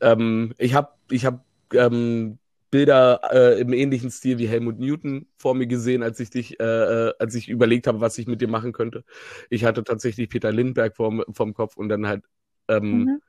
[0.00, 1.40] ähm, ich habe, ich habe
[1.72, 2.38] ähm,
[2.74, 6.64] Bilder äh, im ähnlichen Stil wie Helmut Newton vor mir gesehen, als ich dich, äh,
[6.64, 9.04] äh, als ich überlegt habe, was ich mit dir machen könnte.
[9.48, 12.24] Ich hatte tatsächlich Peter Lindbergh vorm, vorm Kopf und dann halt
[12.68, 13.20] ähm, Mhm.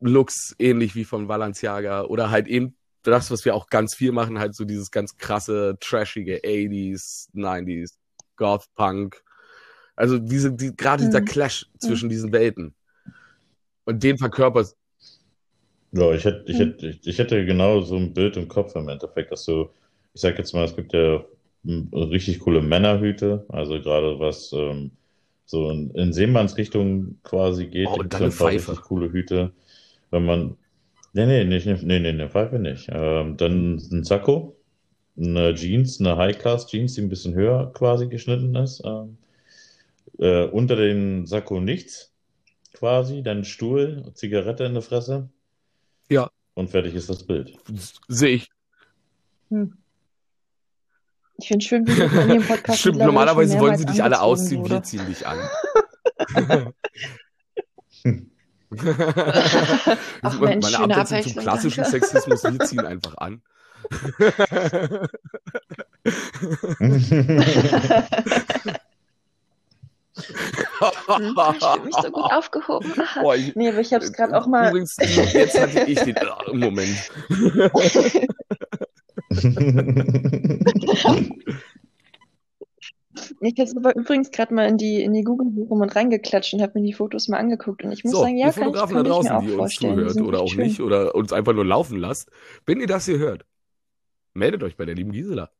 [0.00, 4.38] Looks ähnlich wie von Balenciaga oder halt eben das, was wir auch ganz viel machen,
[4.38, 7.98] halt so dieses ganz krasse, trashige 80s, 90s,
[8.36, 9.22] Goth Punk.
[9.96, 11.26] Also diese, die, gerade dieser Mhm.
[11.26, 12.74] Clash zwischen diesen Welten.
[13.84, 14.76] Und den verkörperst.
[15.96, 16.58] Ja, ich hätte, ich Hm.
[16.58, 19.70] hätte, ich, hätte genau so ein Bild im Kopf im Endeffekt, dass du,
[20.14, 21.24] ich sag jetzt mal, es gibt ja
[21.64, 24.90] m, richtig coole Männerhüte, also gerade was ähm,
[25.46, 28.76] so in, in Seemannsrichtung quasi geht, Oh, paar Pfeife.
[28.76, 29.52] richtig coole Hüte.
[30.10, 30.56] Wenn man,
[31.14, 32.88] nee, nee, nicht, nee, nee, eine Pfeife nicht.
[32.92, 34.56] Ähm, dann ein Sakko,
[35.18, 38.82] eine Jeans, eine High-Class-Jeans, die ein bisschen höher quasi geschnitten ist.
[38.86, 39.18] Ähm,
[40.18, 42.12] äh, unter den Sakko nichts
[42.74, 45.30] quasi, dann Stuhl, Zigarette in der Fresse.
[46.08, 46.30] Ja.
[46.54, 47.58] Und fertig ist das Bild.
[48.08, 48.50] Sehe ich.
[51.38, 54.20] Ich finde schön, wie das in dem Podcast Stimmt, normalerweise schon wollen sie dich alle
[54.20, 54.74] ausziehen, wurde.
[54.76, 55.38] wir ziehen dich an.
[60.22, 61.98] Ach Mensch, Meine Abwechslung zum klassischen danke.
[62.00, 63.42] Sexismus, wir ziehen einfach an.
[71.06, 72.92] Hm, ich fühle mich so gut aufgehoben.
[73.20, 74.68] Boah, ich, Nee, aber ich habe es gerade auch mal.
[74.68, 74.96] Übrigens,
[75.32, 76.16] jetzt hatte ich den
[76.52, 77.10] Moment.
[83.40, 86.62] Ich habe es aber übrigens gerade mal in die, in die Google-Suche und reingeklatscht und
[86.62, 87.82] habe mir die Fotos mal angeguckt.
[87.82, 89.40] Und ich muss So, sagen, ja, kann ich, Fotografen da kann ich mir draußen, auch
[89.40, 90.66] die uns zuhört oder auch schön.
[90.66, 92.30] nicht oder uns einfach nur laufen lasst,
[92.66, 93.44] wenn ihr das hier hört,
[94.34, 95.50] meldet euch bei der lieben Gisela.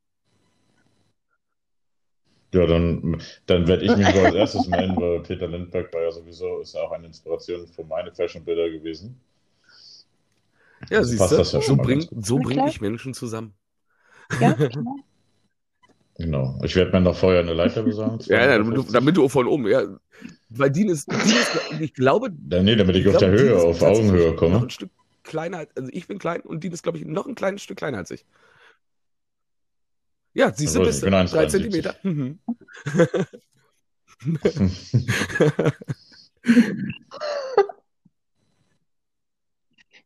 [2.52, 6.10] Ja, dann, dann werde ich mich so als erstes melden, weil Peter Lindbergh war ja
[6.10, 9.20] sowieso, ist ja auch eine Inspiration für meine Fashion-Bilder gewesen.
[10.90, 13.54] Ja, Also siehst du, das ja so bringe so bring ich Menschen zusammen.
[14.38, 14.84] Ja, klar.
[16.18, 16.58] Genau.
[16.62, 18.20] Ich werde mir noch vorher eine Leiter besorgen.
[18.28, 18.92] Ja, ja damit, du, 250.
[18.92, 19.84] damit du von oben, ja.
[20.48, 23.32] Weil Dean ist, Dean ist ich glaube, Ja, nee, damit ich, ich auf der glaube,
[23.32, 24.62] Dean Höhe, auf Augenhöhe Noch komme.
[24.62, 24.90] ein Stück
[25.24, 27.78] kleiner, als- also ich bin klein und Dean ist, glaube ich, noch ein kleines Stück
[27.78, 28.26] kleiner als ich.
[30.36, 31.18] Ja, siehst du, Jawohl, bist ich bin du.
[31.18, 31.30] 1,73.
[31.32, 31.94] Drei Zentimeter.
[32.02, 32.38] Mhm.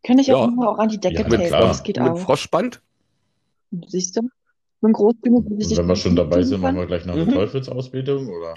[0.03, 0.37] Kann ich Ja.
[0.37, 2.19] auch immer auch an die Decke Ja, tapen, das geht Mit auch.
[2.19, 2.81] Froschband?
[3.89, 4.23] Siehst du?
[4.81, 7.33] Mit groß genug, sich wenn wir schon dabei sind, machen wir gleich noch eine Mhm.
[7.33, 8.55] Teufelsausbildung, oder?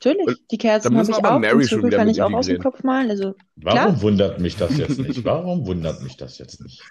[0.00, 1.40] Natürlich, die Kerzen habe ich wir aber auch.
[1.40, 2.62] Mary Den Zirkel kann mit ich auch aus dem.
[2.62, 3.10] Kopf malen.
[3.10, 4.02] Also, Warum Klar.
[4.02, 5.24] wundert mich das jetzt nicht?
[5.24, 6.82] Warum wundert mich das jetzt nicht?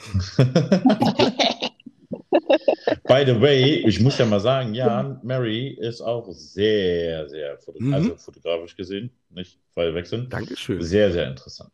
[3.06, 7.78] By the way, ich muss ja mal sagen, ja, Mary ist auch sehr, sehr, foto
[7.80, 7.94] Mhm.
[7.94, 10.80] also fotografisch gesehen, nicht weil wechseln, Dankeschön.
[10.82, 11.70] sehr, sehr interessant.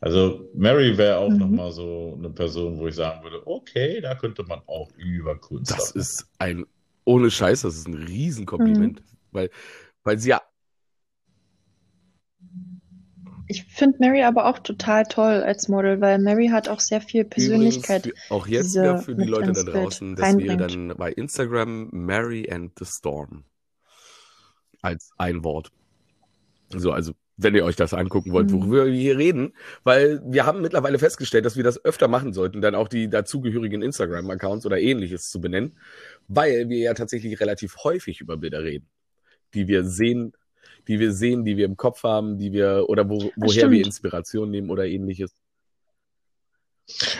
[0.00, 1.38] Also Mary wäre auch Mhm.
[1.38, 5.70] nochmal so eine Person, wo ich sagen würde, okay, da könnte man auch über Kunst
[5.72, 6.00] Das machen.
[6.00, 6.66] ist ein,
[7.04, 9.00] ohne Scheiß, das ist ein Riesenkompliment.
[9.00, 9.04] Mhm.
[9.32, 9.50] Weil,
[10.04, 10.42] weil sie ja,
[13.48, 17.24] Ich finde Mary aber auch total toll als Model, weil Mary hat auch sehr viel
[17.24, 18.06] Persönlichkeit.
[18.06, 22.48] Übrigens, auch jetzt wieder für die Leute da draußen, das wäre dann bei Instagram Mary
[22.50, 23.44] and the Storm.
[24.82, 25.70] Als ein Wort.
[26.68, 28.60] So, also, wenn ihr euch das angucken wollt, Mhm.
[28.60, 32.60] worüber wir hier reden, weil wir haben mittlerweile festgestellt, dass wir das öfter machen sollten,
[32.60, 35.78] dann auch die dazugehörigen Instagram-Accounts oder ähnliches zu benennen,
[36.26, 38.88] weil wir ja tatsächlich relativ häufig über Bilder reden,
[39.54, 40.32] die wir sehen,
[40.86, 44.50] die wir sehen, die wir im Kopf haben, die wir, oder wo, woher wir Inspiration
[44.50, 45.34] nehmen oder ähnliches.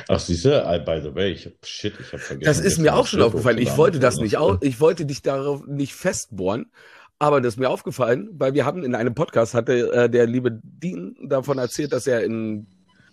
[0.08, 2.48] Ach, siehst du, by the way, ich hab, shit, ich hab vergessen.
[2.48, 3.58] Das ist mir auch schon aufgefallen.
[3.58, 6.70] Ich wollte das nicht Also, au ich wollte dich darauf nicht festbohren,
[7.18, 10.58] aber das ist mir aufgefallen, weil wir haben in einem Podcast hatte äh, der liebe
[10.62, 12.66] Dean davon erzählt, dass er in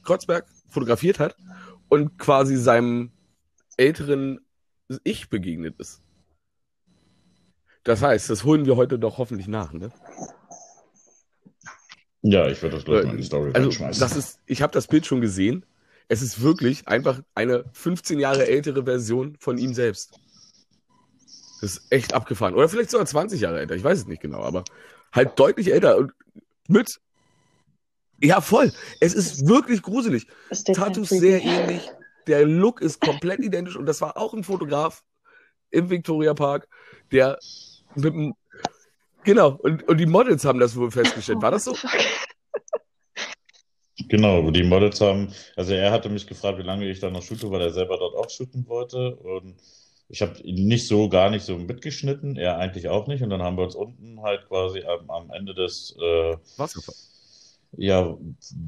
[0.03, 1.36] Kreuzberg fotografiert hat
[1.89, 3.11] und quasi seinem
[3.77, 4.39] älteren
[5.03, 6.01] Ich begegnet ist.
[7.83, 9.91] Das heißt, das holen wir heute doch hoffentlich nach, ne?
[12.28, 13.99] Ja, ich würde das gleich mal in die Story Also, reinschmeißen.
[13.99, 15.63] das ist, ich habe das Bild schon gesehen.
[16.07, 20.19] Es ist wirklich einfach eine 15 Jahre ältere Version von ihm selbst.
[21.61, 22.55] Das ist echt abgefahren.
[22.55, 24.63] Oder vielleicht sogar 20 Jahre älter, ich weiß es nicht genau, aber
[25.11, 26.13] halt deutlich älter und
[26.67, 26.99] mit.
[28.21, 28.71] Ja, voll.
[28.99, 30.26] Es ist wirklich gruselig.
[30.49, 31.91] Ist Tattoos sehr ähnlich.
[32.26, 35.03] Der Look ist komplett identisch und das war auch ein Fotograf
[35.69, 36.67] im Victoria Park,
[37.11, 37.38] der
[37.93, 38.34] mit dem.
[39.26, 41.41] Genau, und, und die Models haben das wohl festgestellt.
[41.41, 41.76] War das so?
[44.09, 47.23] Genau, wo die Models haben, also er hatte mich gefragt, wie lange ich da noch
[47.23, 49.15] shoote, weil er selber dort auch shooten wollte.
[49.15, 49.55] Und
[50.09, 53.23] ich habe ihn nicht so, gar nicht so mitgeschnitten, er eigentlich auch nicht.
[53.23, 56.95] Und dann haben wir uns unten halt quasi am, am Ende des äh, Wasserfall.
[57.78, 58.17] Ja,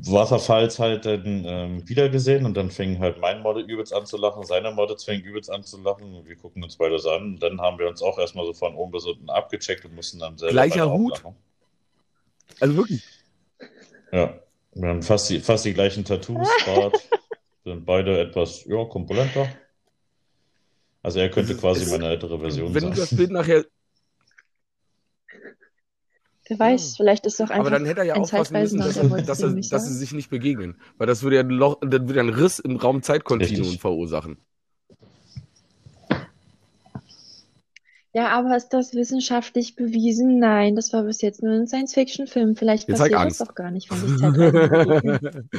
[0.06, 4.18] Wasserfalls halt dann ähm, wieder gesehen und dann fing halt mein Model übelst an zu
[4.18, 7.38] lachen, seine Models fingen übelst an zu lachen und wir gucken uns beide so an.
[7.40, 10.38] Dann haben wir uns auch erstmal so von oben bis unten abgecheckt und mussten dann
[10.38, 11.24] selber Gleicher Hut?
[12.60, 13.02] Also wirklich.
[14.12, 14.40] Ja,
[14.74, 17.02] wir haben fast die, fast die gleichen Tattoos, Bart,
[17.66, 19.48] sind beide etwas, ja, komponenter.
[21.04, 23.18] Also er könnte quasi es- meine ältere Version Wenn du das sein.
[23.18, 23.66] Bild nachher.
[26.50, 28.96] Wer weiß, vielleicht ist doch Aber einfach dann hätte er ja ein aufpassen müssen, dass,
[28.96, 30.76] er, dass, er, dass sie sich nicht begegnen.
[30.98, 33.82] Weil das würde ja ein Loch, das würde ja einen Riss im Raum-Zeit-Kontinuum Richtig.
[33.82, 34.38] verursachen.
[38.14, 40.40] Ja, aber ist das wissenschaftlich bewiesen?
[40.40, 42.56] Nein, das war bis jetzt nur ein Science-Fiction-Film.
[42.56, 43.40] Vielleicht Jetzt passiert Angst.
[43.42, 45.50] das doch gar nicht, wenn sich Zeitreisen begegnen.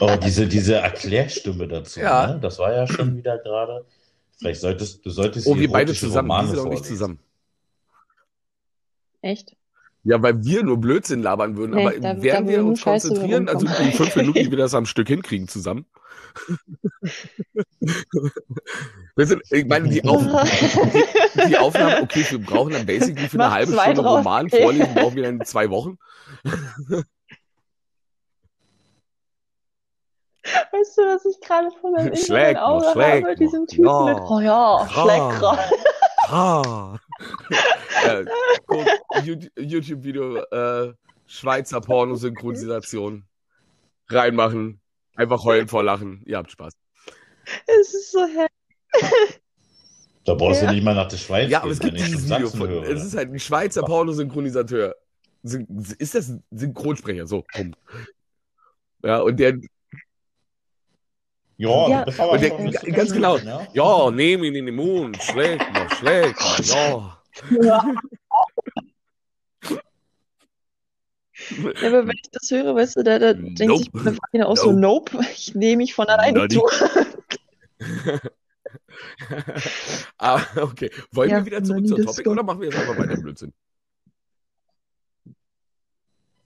[0.00, 2.26] Oh, diese, diese Erklärstimme dazu, Ja.
[2.26, 2.40] ne?
[2.40, 3.84] Das war ja schon wieder gerade.
[4.38, 6.30] Vielleicht solltest du solltest oh, die wir beide zusammen.
[6.30, 7.18] Romane Wir sind auch nicht zusammen.
[9.24, 9.56] Echt?
[10.02, 11.74] Ja, weil wir nur Blödsinn labern würden.
[11.76, 14.74] Nee, aber da- da werden wir uns konzentrieren, also in fünf Minuten, wie wir das
[14.74, 15.86] am Stück hinkriegen zusammen.
[19.16, 20.20] sind, ich meine, die, Auf,
[21.34, 24.18] die, die Aufnahmen, okay, wir brauchen dann basically für eine Mach halbe zwei Stunde draus.
[24.18, 25.96] Roman vorlesen, brauchen wir dann zwei Wochen.
[30.72, 32.12] Weißt du, was ich gerade vor meinem
[32.58, 33.34] Auge habe?
[33.36, 33.66] Diesen noch.
[33.68, 34.04] Typen Ja.
[34.04, 34.88] mit, oh ja, Ja.
[34.88, 37.00] schlägt gerade.
[38.06, 38.24] Äh,
[39.56, 40.94] YouTube-Video, äh,
[41.26, 43.24] Schweizer Pornosynchronisation.
[44.08, 44.80] Reinmachen,
[45.16, 46.22] einfach heulen vor Lachen.
[46.26, 46.74] Ihr habt Spaß.
[47.66, 49.40] Es ist so herrlich.
[50.24, 50.68] Da brauchst Ja.
[50.68, 52.82] du nicht mal nach der Schweiz Ja, aber gehen, es gibt dieses Video von, höre.
[52.84, 54.94] es ist halt ein Schweizer Pornosynchronisateur.
[55.42, 55.66] Syn-
[55.98, 57.26] Ist das ein Synchronsprecher?
[57.26, 57.78] So, Punkt.
[59.02, 59.58] Ja, und der,
[61.64, 63.66] Ja, Ja, das und der, ganz genau, ja.
[63.72, 67.18] ja, nehm ihn in den Mund, schlägt noch, schlägt noch, ja.
[67.62, 67.84] Ja.
[71.50, 73.82] Ja, aber wenn ich das höre, weißt du, da, da denkt Nope.
[73.82, 75.16] sich meine Freundin auch so, Nope.
[75.16, 76.62] nope, ich nehme mich von alleine zu.
[80.18, 80.90] ah, okay.
[81.12, 81.98] Wollen Ja, wir wieder zurück zur.
[82.02, 83.52] Topic oder machen wir jetzt einfach weiter Blödsinn?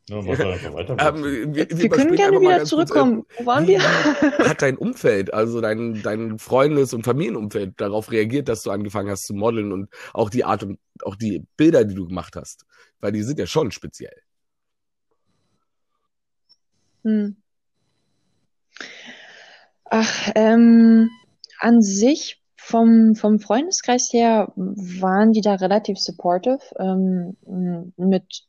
[0.08, 0.16] Ja.
[0.16, 1.22] Ähm,
[1.54, 3.26] wir, wir, Wir können gerne wieder ganz kurz, zurückkommen.
[3.38, 3.78] Wo waren wir?
[3.78, 3.80] äh,
[4.48, 9.26] Hat dein Umfeld, also dein, dein Freundes- und Familienumfeld darauf reagiert, dass du angefangen hast
[9.26, 12.64] zu modeln und auch die Art und auch die Bilder, die du gemacht hast?
[13.00, 14.16] Weil die sind ja schon speziell.
[17.04, 17.36] Hm.
[19.84, 21.10] Ach, ähm,
[21.58, 26.60] an sich vom, vom Freundeskreis her waren die da relativ supportive.
[26.78, 27.36] Ähm,
[27.96, 28.44] mit,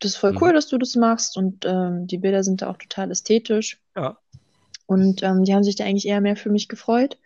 [0.00, 0.38] das ist voll Mhm.
[0.40, 3.80] cool, dass du das machst und ähm, die Bilder sind da auch total ästhetisch.
[3.96, 4.18] Ja.
[4.86, 7.18] Und ähm, die haben sich da eigentlich eher mehr für mich gefreut.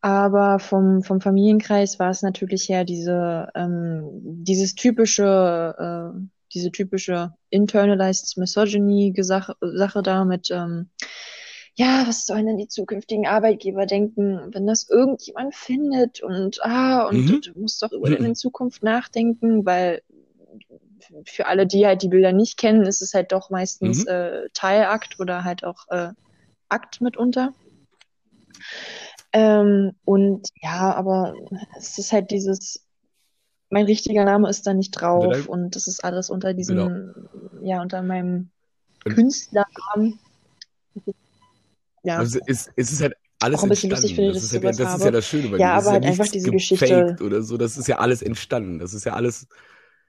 [0.00, 4.08] Aber vom, vom Familienkreis war es natürlich her diese, ähm,
[4.44, 6.20] dieses typische, äh,
[6.54, 10.90] diese typische internalized misogyny Sache, Sache da mit, ähm,
[11.74, 17.28] ja, was sollen denn die zukünftigen Arbeitgeber denken, wenn das irgendjemand findet und, ah, und
[17.28, 17.40] Mhm.
[17.42, 20.02] du musst doch über deine Zukunft nachdenken, weil
[21.26, 24.08] für alle, die halt die Bilder nicht kennen, ist es halt doch meistens Mhm.
[24.08, 26.10] äh, Teilakt oder halt auch äh,
[26.68, 27.52] Akt mitunter.
[29.32, 31.34] Ähm, und ja, aber
[31.76, 32.84] es ist halt dieses,
[33.70, 37.14] mein richtiger Name ist da nicht drauf Bilder- und das ist alles unter diesem,
[37.62, 38.50] ja, unter meinem
[39.04, 40.18] Und- Künstlernamen.
[42.02, 44.16] Ja, Also es, es ist halt alles Auch ein bisschen entstanden.
[44.26, 45.76] lustig das ist, halt, das ist ja das Schöne bei Ja, dir.
[45.76, 47.16] Das aber halt ist ja einfach diese gefaked Geschichte.
[47.24, 47.56] oder so.
[47.56, 48.78] Das ist ja alles entstanden.
[48.78, 49.46] Das ist ja alles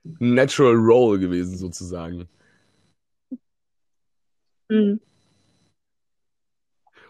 [0.04, 2.28] Natural Roll gewesen, sozusagen.
[4.70, 5.00] Mhm.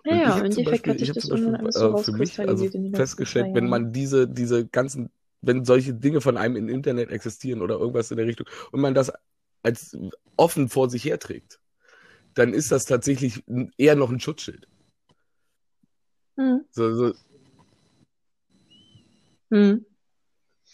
[0.04, 1.48] Und Ja, ich ja, habe im zum Endeffekt Beispiel, hat ich sich das zum Beispiel
[1.48, 5.10] irgendwann alles so äh, für mich also festgestellt, wenn man diese, diese ganzen,
[5.42, 8.94] wenn solche Dinge von einem im Internet existieren oder irgendwas in der Richtung und man
[8.94, 9.12] das
[9.64, 9.98] als
[10.38, 11.60] offen vor sich herträgt,
[12.36, 13.44] dann ist das tatsächlich
[13.78, 14.68] eher noch ein Schutzschild.
[16.38, 16.66] Mhm.
[16.72, 17.14] So, so,
[19.52, 19.89] Hm.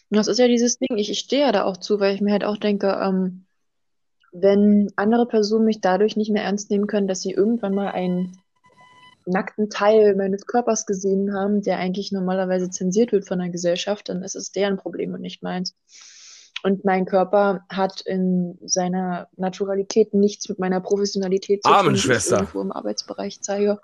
[0.10, 2.32] Das ist ja dieses Ding, ich, ich stehe ja da auch zu, weil ich mir
[2.32, 3.46] halt auch denke, ähm,
[4.32, 8.38] wenn andere Personen mich dadurch nicht mehr ernst nehmen können, dass sie irgendwann mal einen
[9.26, 14.24] nackten Teil meines Körpers gesehen haben, der eigentlich normalerweise zensiert wird von der Gesellschaft, dann
[14.24, 15.76] ist es deren Problem und nicht meins.
[16.64, 22.32] Und mein Körper hat in seiner Naturalität nichts mit meiner Professionalität zu tun, die ich
[22.32, 23.80] irgendwo im Arbeitsbereich zeige.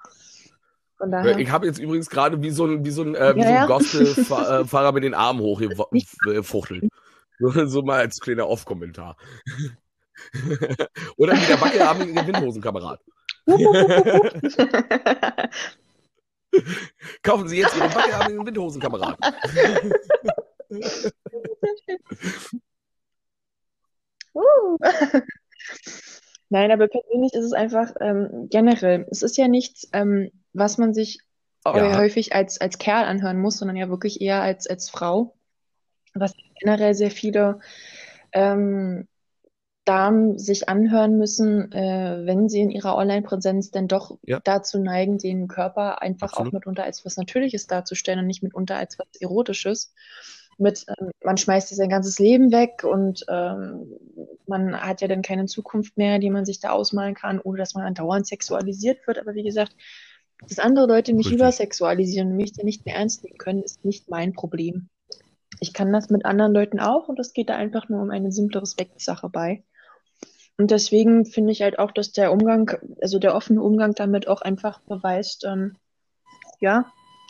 [1.10, 1.39] Daher.
[1.39, 3.54] Ich habe jetzt übrigens gerade wie so ein, wie so ein, äh, wie Ja, so
[3.54, 3.68] ein.
[3.68, 6.89] Gospel-Fahrer mit den Armen hochgefuchtelt.
[7.39, 9.18] So, so mal als kleiner Off-Kommentar.
[11.18, 12.99] Oder wie der wackelarmige Windhosenkamerad.
[17.24, 19.18] Kaufen Sie jetzt Ihren wackelarmigen Windhosenkamerad.
[24.34, 24.78] Uh.
[26.52, 30.93] Nein, aber persönlich ist es einfach ähm, generell, es ist ja nichts, ähm, was man
[30.93, 31.20] sich
[31.66, 31.97] Ja.
[31.97, 35.34] häufig als, als Kerl anhören muss, sondern ja wirklich eher als, als Frau.
[36.14, 37.60] Was generell sehr viele
[38.34, 39.08] ähm,
[39.86, 44.41] Damen sich anhören müssen, äh, wenn sie in ihrer Online-Präsenz denn doch Ja.
[44.43, 46.49] dazu neigen, den Körper einfach Absolut.
[46.49, 49.93] auch mitunter als was Natürliches darzustellen und nicht mitunter als was Erotisches.
[50.62, 53.97] Mit, ähm, man schmeißt sein ganzes Leben weg und ähm,
[54.45, 57.74] man hat ja dann keine Zukunft mehr, die man sich da ausmalen kann, ohne dass
[57.74, 59.18] man andauernd sexualisiert wird.
[59.18, 59.76] Aber wie gesagt,
[60.47, 61.39] dass andere Leute mich Richtig.
[61.39, 64.89] übersexualisieren und mich dann nicht mehr ernst nehmen können, ist nicht mein Problem.
[65.59, 68.32] Ich kann das mit anderen Leuten auch und es geht da einfach nur um eine
[68.32, 69.64] simple Respektsache bei.
[70.57, 74.41] Und deswegen finde ich halt auch, dass der Umgang, also der offene Umgang damit auch
[74.41, 75.76] einfach beweist, ähm,
[76.59, 76.86] ja,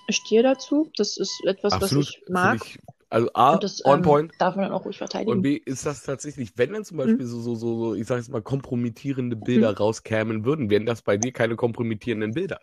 [0.07, 0.91] ich stehe dazu.
[0.97, 2.05] Das ist etwas, Absolut.
[2.05, 2.59] was ich mag.
[2.65, 2.79] Ich,
[3.11, 4.33] also A, das on ähm, point.
[4.39, 5.31] darf man dann auch ruhig verteidigen.
[5.31, 7.01] Und B, ist das tatsächlich, wenn dann zum Mhm.
[7.01, 11.01] Beispiel so, so, so, so, ich sag jetzt mal, kompromittierende Bilder rauskämen würden, wären das
[11.01, 12.59] bei dir keine kompromittierenden Bilder.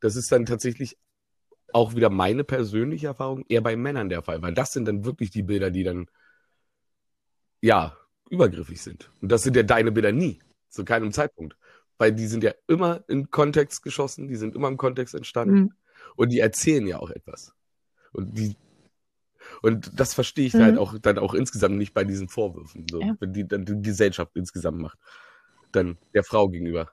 [0.00, 0.96] Das ist dann tatsächlich
[1.72, 5.30] auch wieder meine persönliche Erfahrung, eher bei Männern der Fall, weil das sind dann wirklich
[5.30, 6.06] die Bilder, die dann,
[7.60, 7.96] ja,
[8.30, 9.10] übergriffig sind.
[9.20, 11.56] Und das sind ja deine Bilder nie, zu keinem Zeitpunkt.
[11.98, 15.72] Weil die sind ja immer in Kontext geschossen, die sind immer im Kontext entstanden Mhm.
[16.16, 17.54] und die erzählen ja auch etwas.
[18.12, 18.56] Und die
[19.62, 20.60] und das verstehe ich Mhm.
[20.60, 23.16] halt auch dann auch insgesamt nicht bei diesen Vorwürfen, so, Ja.
[23.20, 24.98] wenn die dann die Gesellschaft insgesamt macht,
[25.72, 26.90] dann der Frau gegenüber.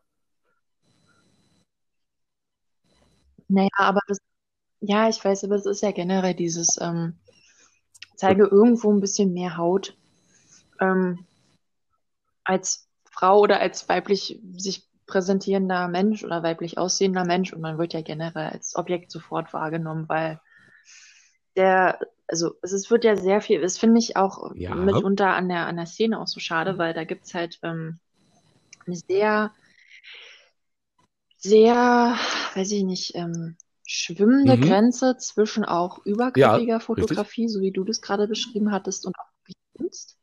[3.47, 4.19] Naja, aber das,
[4.79, 7.19] ja, ich weiß, aber es ist ja generell dieses, ähm,
[8.15, 9.97] zeige irgendwo ein bisschen mehr Haut,
[10.79, 11.25] ähm,
[12.43, 17.93] als Frau oder als weiblich sich präsentierender Mensch oder weiblich aussehender Mensch und man wird
[17.93, 20.39] ja generell als Objekt sofort wahrgenommen, weil
[21.55, 21.99] der,
[22.31, 24.73] also es ist, wird ja sehr viel, das finde ich auch Ja.
[24.73, 27.99] mitunter an der, an der Szene auch so schade, weil da gibt's halt ähm,
[28.87, 29.51] eine sehr,
[31.37, 32.15] sehr,
[32.55, 34.61] weiß ich nicht, ähm, schwimmende Mhm.
[34.61, 39.25] Grenze zwischen auch übergriffiger Fotografie, so wie du das gerade beschrieben hattest, und auch
[39.77, 40.17] Kunst.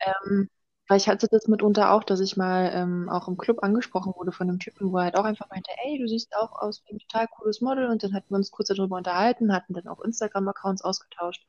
[0.00, 0.48] Ähm,
[0.88, 4.32] weil ich hatte das mitunter auch, dass ich mal ähm, auch im Club angesprochen wurde
[4.32, 6.94] von einem Typen, wo er halt auch einfach meinte, ey, du siehst auch aus wie
[6.94, 7.88] ein total cooles Model.
[7.88, 11.46] Und dann hatten wir uns kurz darüber unterhalten, hatten dann auch Instagram-Accounts ausgetauscht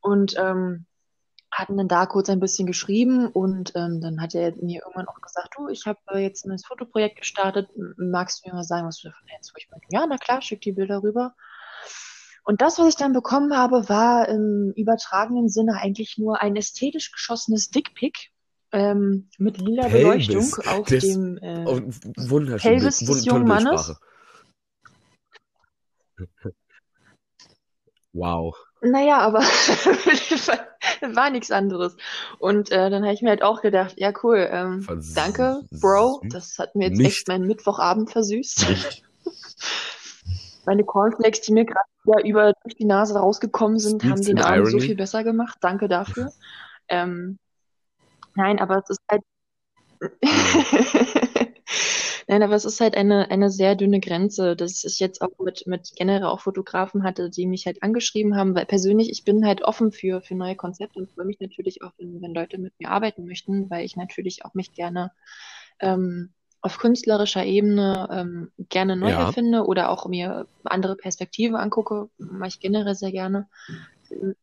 [0.00, 0.86] und ähm,
[1.50, 5.20] hatten dann da kurz ein bisschen geschrieben und ähm, dann hat er mir irgendwann auch
[5.20, 8.86] gesagt, du, ich habe äh, jetzt ein neues Fotoprojekt gestartet, magst du mir mal sagen,
[8.86, 9.52] was du davon hältst?
[9.52, 11.34] Wo ich meinte, ja, na klar, schick die Bilder rüber.
[12.44, 17.12] Und das, was ich dann bekommen habe, war im übertragenen Sinne eigentlich nur ein ästhetisch
[17.12, 18.31] geschossenes Dickpick
[18.72, 21.64] ähm, mit lila Pelvis Beleuchtung auf des- dem äh,
[22.28, 22.70] wunderschön.
[22.72, 23.94] Pelvis des wund- jungen Mannes.
[28.14, 28.54] Wow.
[28.82, 29.38] Naja, aber
[31.14, 31.96] war nichts anderes.
[32.38, 36.58] Und äh, dann habe ich mir halt auch gedacht, ja cool, ähm, danke, Bro, das
[36.58, 37.06] hat mir jetzt Nicht.
[37.06, 38.66] echt meinen Mittwochabend versüßt.
[40.66, 44.38] Meine Cornflakes, die mir gerade wieder über durch die Nase rausgekommen sind, Speaks haben den
[44.40, 45.56] Abend so viel besser gemacht.
[45.60, 46.30] Danke dafür.
[46.88, 47.38] Ähm,
[48.34, 49.22] Nein, aber es ist halt.
[52.28, 55.66] Nein, aber es ist halt eine, eine sehr dünne Grenze, dass ich jetzt auch mit,
[55.66, 59.62] mit generell auch Fotografen hatte, die mich halt angeschrieben haben, weil persönlich, ich bin halt
[59.62, 62.90] offen für, für neue Konzepte und freue mich natürlich auch, wenn, wenn Leute mit mir
[62.90, 65.12] arbeiten möchten, weil ich natürlich auch mich gerne
[65.80, 69.26] ähm, auf künstlerischer Ebene ähm, gerne neu Ja.
[69.26, 73.48] erfinde oder auch mir andere Perspektiven angucke, mache ich generell sehr gerne.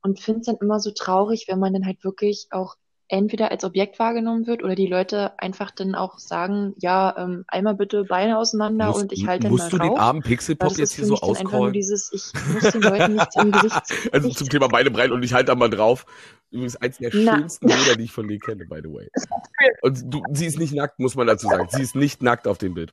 [0.02, 2.76] Und finde es dann immer so traurig, wenn man dann halt wirklich auch
[3.10, 7.74] entweder als Objekt wahrgenommen wird oder die Leute einfach dann auch sagen, ja, ähm, einmal
[7.76, 10.93] bitte Beine auseinander Musst, und ich halte dann musst mal du den armen Pixelpop jetzt
[10.93, 11.74] hier so auscallen?
[11.74, 13.82] dieses, ich muss den Leuten nichts im Gesicht,
[14.14, 16.05] Also zum Thema Beine breit und ich halte da mal drauf.
[16.51, 17.38] Übrigens eins der Na.
[17.38, 19.10] schönsten Bilder, die ich von dir kenne, by the way.
[19.82, 21.68] Und du, sie ist nicht nackt, muss man dazu sagen.
[21.70, 22.91] Sie ist nicht nackt auf dem Bild.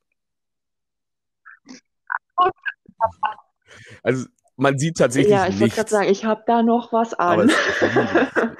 [4.02, 7.42] Also man sieht tatsächlich Ja, ich wollte gerade sagen, ich habe da noch was aber
[7.42, 7.48] an.
[7.50, 7.56] es.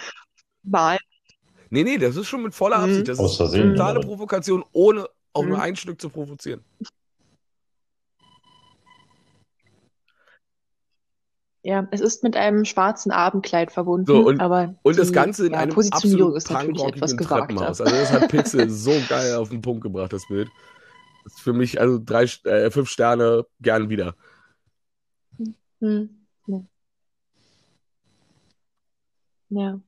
[0.63, 0.99] Mal.
[1.71, 2.85] Nee, nee, das ist schon mit voller Mhm.
[2.85, 3.09] Absicht.
[3.09, 3.71] Das Aus ist Versehen.
[3.75, 5.63] totale aber- Provokation, ohne auch nur Mhm.
[5.63, 6.63] ein Stück zu provozieren.
[11.63, 15.53] Ja, es ist mit einem schwarzen Abendkleid verbunden, So, und- aber Und das Ganze in
[15.53, 17.17] ja, einem Positionierung ist natürlich etwas.
[17.17, 17.81] Treppenhaus.
[17.81, 20.49] Also das hat Pixel so geil auf den Punkt gebracht, das Bild.
[21.25, 24.15] Das ist für mich also drei, äh, fünf Sterne gern wieder.
[25.81, 26.27] Hm.
[26.47, 26.61] Ja.
[29.49, 29.81] Ja.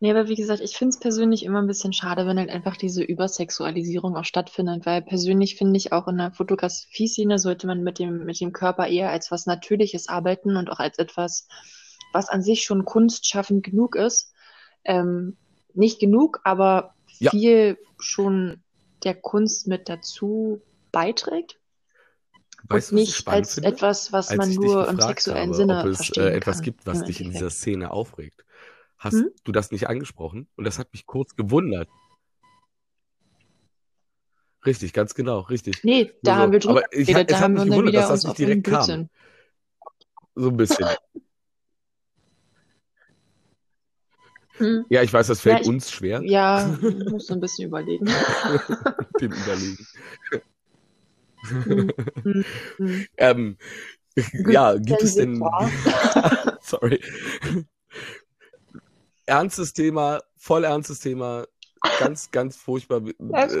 [0.00, 2.76] Nee, aber wie gesagt, ich finde es persönlich immer ein bisschen schade, wenn halt einfach
[2.76, 7.98] diese Übersexualisierung auch stattfindet, weil persönlich finde ich auch in der Fotografie-Szene sollte man mit
[7.98, 11.48] dem, mit dem Körper eher als was Natürliches arbeiten und auch als etwas,
[12.12, 14.32] was an sich schon kunstschaffend genug ist.
[14.84, 15.36] Ähm,
[15.72, 17.30] nicht genug, aber Ja.
[17.30, 18.62] viel schon
[19.04, 20.60] der Kunst mit dazu
[20.92, 21.58] beiträgt
[22.68, 23.68] Weißt und nicht als finde?
[23.70, 26.64] etwas, was Als man nur im sexuellen habe, Sinne ob es verstehen äh, etwas kann,
[26.64, 28.44] gibt, was im dich in dieser Szene aufregt.
[28.98, 29.30] Hast Hm?
[29.44, 30.48] du das nicht angesprochen?
[30.56, 31.88] Und das hat mich kurz gewundert.
[34.64, 35.84] Richtig, ganz genau, richtig.
[35.84, 36.68] Nee, da Nur haben wir so.
[36.70, 38.86] drüber Aber ich, geredet, es da hat mich gewundert, dass das nicht direkt kam.
[38.86, 39.10] Blödsinn.
[40.34, 40.86] So ein bisschen.
[44.58, 44.86] Hm.
[44.88, 47.66] Ja, ich weiß, das Ja, fällt ich, uns schwer, ja, ich muss so ein bisschen
[47.66, 48.06] überlegen.
[49.20, 49.86] dem Überlegen.
[51.42, 51.92] Hm,
[52.22, 52.44] hm,
[52.78, 53.06] hm.
[53.18, 53.58] Ähm,
[54.48, 55.44] ja, gibt es denn,
[56.62, 57.00] sorry,
[59.26, 61.46] ernstes Thema, voll ernstes Thema,
[61.98, 63.02] ganz, ganz furchtbar.
[63.32, 63.60] Also,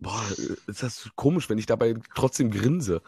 [0.00, 0.22] boah,
[0.66, 3.02] ist das komisch, wenn ich dabei trotzdem grinse,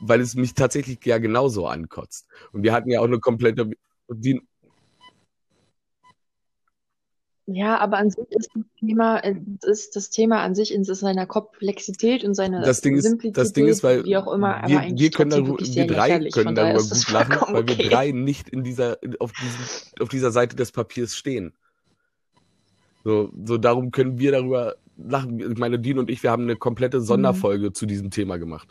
[0.00, 2.28] weil es mich tatsächlich ja genauso ankotzt.
[2.52, 3.70] Und wir hatten ja auch eine komplette,
[4.08, 4.42] die,
[7.50, 11.24] Ja, aber an sich ist das Thema, äh, ist das Thema an sich in seiner
[11.24, 14.82] Komplexität und seiner das Ding ist, das Ding ist, Simplizität, weil wie auch immer, wir,
[14.94, 17.88] wir können darüber, wir drei können darüber gut lachen, vollkommen weil wir okay.
[17.88, 21.54] drei nicht in dieser, auf diesem, auf dieser Seite des Papiers stehen.
[23.02, 25.40] So, so darum können wir darüber lachen.
[25.40, 28.68] Ich meine, Dean und ich, wir haben eine komplette Sonderfolge zu diesem Thema gemacht.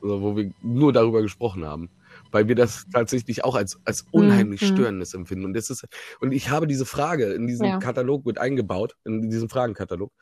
[0.00, 1.90] Also, wo wir nur darüber gesprochen haben.
[2.34, 4.66] Weil wir das tatsächlich auch als, als unheimlich Mhm.
[4.66, 5.44] störendes empfinden.
[5.44, 5.86] Und das ist,
[6.20, 7.78] und ich habe diese Frage in diesem Ja.
[7.78, 10.12] Katalog mit eingebaut, in diesem Fragenkatalog,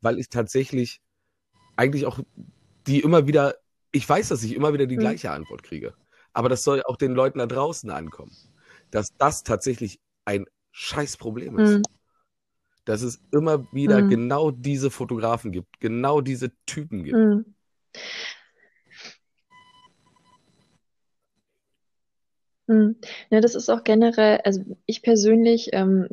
[0.00, 1.02] weil ich tatsächlich
[1.76, 2.18] eigentlich auch
[2.86, 3.56] die immer wieder,
[3.92, 5.00] ich weiß, dass ich immer wieder die Mhm.
[5.00, 5.92] gleiche Antwort kriege.
[6.32, 8.32] Aber das soll auch den Leuten da draußen ankommen.
[8.90, 11.78] Dass das tatsächlich ein Scheißproblem ist.
[11.78, 11.82] Mhm.
[12.86, 14.08] Dass es immer wieder Mhm.
[14.08, 17.18] genau diese Fotografen gibt, genau diese Typen gibt.
[22.68, 22.96] Mhm.
[23.30, 26.06] Ja, das ist auch generell, also ich persönlich, ähm,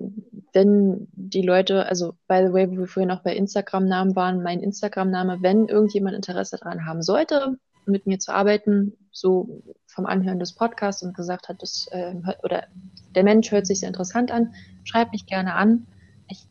[0.54, 4.62] wenn die Leute, also by the way, wo wir vorhin auch bei Instagram-Namen waren, mein
[4.62, 10.54] Instagram-Name, wenn irgendjemand Interesse daran haben sollte, mit mir zu arbeiten, so vom Anhören des
[10.54, 12.68] Podcasts und gesagt hat, das, äh, oder
[13.14, 14.54] der Mensch hört sich sehr interessant an,
[14.86, 15.86] schreibt mich gerne an.
[16.30, 16.48] Ich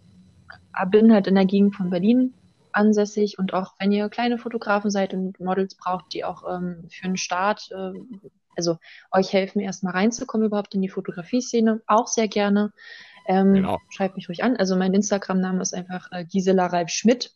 [0.90, 2.34] bin halt in der Gegend von Berlin
[2.72, 7.06] ansässig und auch wenn ihr kleine Fotografen seid und Models braucht, die auch ähm, für
[7.06, 7.92] einen Start, äh,
[8.56, 8.78] also
[9.12, 12.72] euch helfen, erstmal reinzukommen überhaupt in die Fotografie-Szene, auch sehr gerne.
[13.26, 13.78] Ähm, Genau.
[13.90, 14.56] Schreibt mich ruhig an.
[14.56, 17.32] Also mein Instagram-Name ist einfach äh, Gisela Reif Schmidt.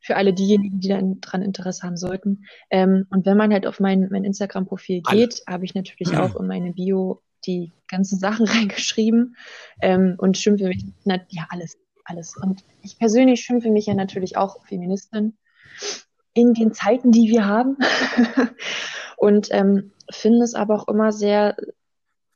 [0.00, 2.44] Für alle diejenigen, die dann dran Interesse haben sollten.
[2.70, 6.46] Ähm, und wenn man halt auf mein, mein Instagram-Profil geht, habe ich natürlich auch in
[6.46, 9.36] meine Bio die ganzen Sachen reingeschrieben
[9.82, 12.36] ähm, und schimpfe mich, na, ja, alles, alles.
[12.40, 15.36] Und ich persönlich schimpfe mich ja natürlich auch Feministin
[16.34, 17.76] in den Zeiten, die wir haben.
[19.26, 21.56] und ähm, finde es aber auch immer sehr,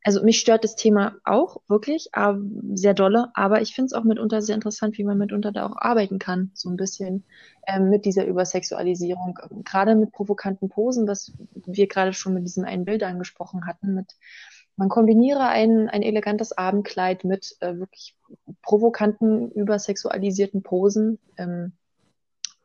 [0.02, 2.40] also mich stört das Thema auch wirklich, aber
[2.74, 5.76] sehr dolle, aber ich finde es auch mitunter sehr interessant, wie man mitunter da auch
[5.76, 7.22] arbeiten kann, so ein bisschen
[7.64, 12.84] ähm, mit dieser Übersexualisierung, gerade mit provokanten Posen, was wir gerade schon mit diesem einen
[12.84, 14.16] Bild angesprochen hatten, mit
[14.74, 18.16] man kombiniere ein, ein elegantes Abendkleid mit äh, wirklich
[18.62, 21.20] provokanten, übersexualisierten Posen.
[21.36, 21.72] Ähm,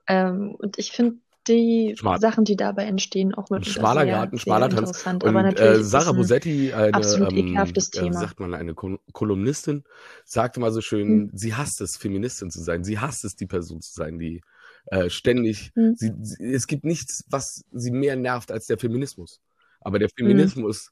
[0.07, 2.20] ähm, und ich finde die Schmal.
[2.20, 5.06] Sachen, die dabei entstehen, auch Ein wirklich schmaler sehr, Garten, sehr schmaler Tanz.
[5.06, 8.20] Und Aber natürlich äh, Sarah ein Bosetti, eine, absolut ähm, ekelhaftes äh, Thema.
[8.20, 9.84] sagt man, eine Kol Kolumnistin,
[10.24, 11.32] sagte mal so schön, Hm.
[11.34, 12.84] sie hasst es, Feministin zu sein.
[12.84, 14.41] Sie hasst es, die Person zu sein, die
[14.88, 15.96] äh, ständig, Hm.
[15.96, 19.39] sie, sie, es gibt nichts, was sie mehr nervt als der Feminismus.
[19.82, 20.14] Aber der Hm.
[20.28, 20.91] Feminismus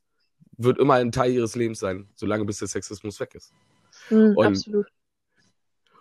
[0.57, 3.51] wird immer ein Teil ihres Lebens sein, solange bis der Sexismus weg ist.
[4.09, 4.87] Hm, Und absolut.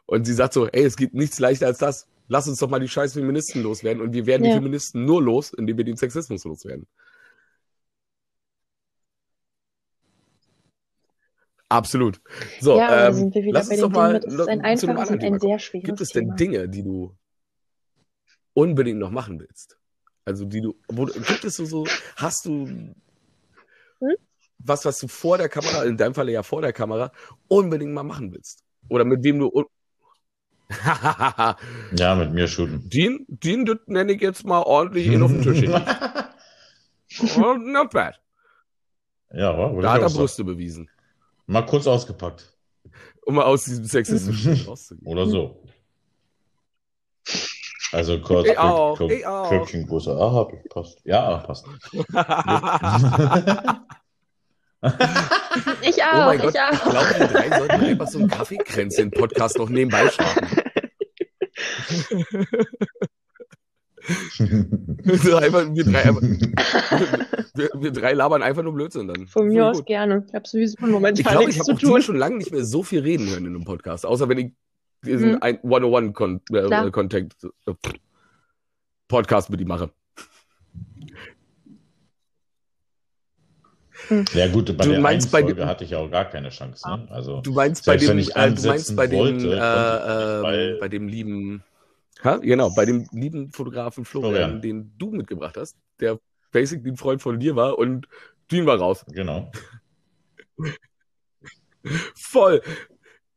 [0.07, 2.07] Und sie sagt so, ey, es geht nichts leichter als das.
[2.33, 4.01] Lass uns doch mal die scheiß Feministen loswerden.
[4.01, 4.55] Und wir werden die Ja.
[4.55, 6.87] Feministen nur los, indem wir den Sexismus loswerden.
[11.69, 12.23] Absolut.
[12.59, 14.49] So, ja, ähm, sind wir wieder lass bei uns doch mal Ding mit, es ist
[14.49, 16.37] ein einfaches und ein sehr schweres Gibt es denn Thema.
[16.37, 17.15] Dinge, die du
[18.55, 19.79] unbedingt noch machen willst?
[20.25, 22.95] Also die du, wo, gibt es so, so, hast du Hm?
[24.57, 27.13] was, was du vor der Kamera, in deinem Falle ja vor der Kamera,
[27.49, 28.65] unbedingt mal machen willst?
[28.89, 29.65] Oder mit wem du
[31.97, 32.89] Ja, mit mir shooten.
[32.89, 35.69] Den, den das nenne ich jetzt mal ordentlich in auf den Tisch.
[37.37, 38.19] Oh, Not bad.
[39.35, 39.71] ja, wa?
[39.71, 40.09] würde Da hat er.
[40.09, 40.89] Brüste bewiesen.
[41.47, 42.57] Mal kurz ausgepackt.
[43.27, 45.07] Um mal aus diesem sexistischen rauszugehen.
[45.07, 45.63] Oder so.
[47.93, 49.49] Also kurz Ich auch, Köp- ich auch.
[49.51, 50.11] Köpfchengröße.
[50.17, 50.49] Ah.
[50.71, 51.03] Passt.
[51.05, 51.67] Ja, passt.
[55.83, 56.91] Ich oh auch, mein Gott, ich ich auch.
[56.91, 60.47] glaube, wir drei sollten einfach so einen Kaffeekränzchen-Podcast noch nebenbei starten.
[64.43, 66.23] So einfach, wir, drei, einfach-
[67.55, 69.29] wir, wir drei labern einfach nur Blödsinn dann.
[69.29, 70.25] Von mir aus gerne.
[70.29, 72.03] Ich habe sowieso momentan Ich glaube, ich nichts habe zu tun.
[72.03, 74.53] schon lange nicht mehr so viel reden hören in einem Podcast, außer wenn ich
[75.05, 75.39] diesen Mhm.
[75.41, 77.75] ein 101 äh, äh,
[79.09, 79.91] Podcast mit ihm mache.
[84.35, 86.89] Ja, gut, bei Du der meinst bei Folge hatte ich ja auch gar keine Chance.
[86.89, 87.07] Ne?
[87.11, 90.89] Also, Du meinst bei dem, ich äh, du meinst bei dem, äh, weil- ähm, bei
[90.89, 91.63] dem lieben,
[92.25, 92.37] ha?
[92.39, 94.61] genau, bei dem lieben Fotografen Florian, Florian.
[94.63, 96.19] den du mitgebracht hast, der
[96.51, 98.07] basically ein Freund von dir war und
[98.51, 99.05] Dean war raus.
[99.13, 99.51] genau.
[102.15, 102.63] Voll.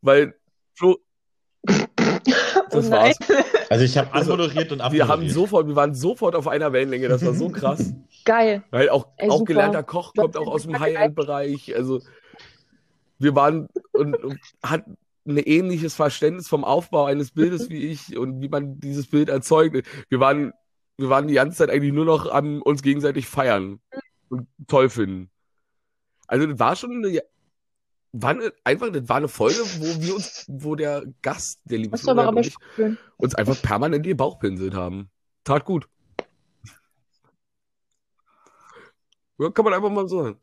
[0.01, 0.35] Weil
[0.75, 0.97] Flo,
[1.67, 1.73] Oh
[2.75, 3.13] das nein.
[3.19, 3.45] war's.
[3.69, 5.09] Also ich habe Also, anmoderiert und Wir abmoderiert.
[5.09, 7.93] haben sofort, wir waren sofort auf einer Wellenlänge, das war so krass.
[8.25, 8.63] Geil.
[8.71, 11.75] Weil auch, Ey, auch gelernter Koch kommt auch aus dem High-End-Bereich.
[11.75, 12.01] Also
[13.19, 14.85] wir waren und, und hat
[15.27, 19.87] ein ähnliches Verständnis vom Aufbau eines Bildes wie ich und wie man dieses Bild erzeugt.
[20.09, 20.53] Wir waren,
[20.97, 23.79] wir waren die ganze Zeit eigentlich nur noch am uns gegenseitig feiern
[24.29, 25.29] und toll finden.
[26.27, 27.21] Also das war schon eine,
[28.21, 31.97] war eine, einfach, das war eine Folge, wo wir uns, wo der Gast, der liebe
[31.97, 32.55] Florian und ich,
[33.17, 35.09] uns einfach permanent den Bauch pinselt haben.
[35.43, 35.87] Tat gut.
[39.37, 40.39] Ja, kann man einfach mal so sagen.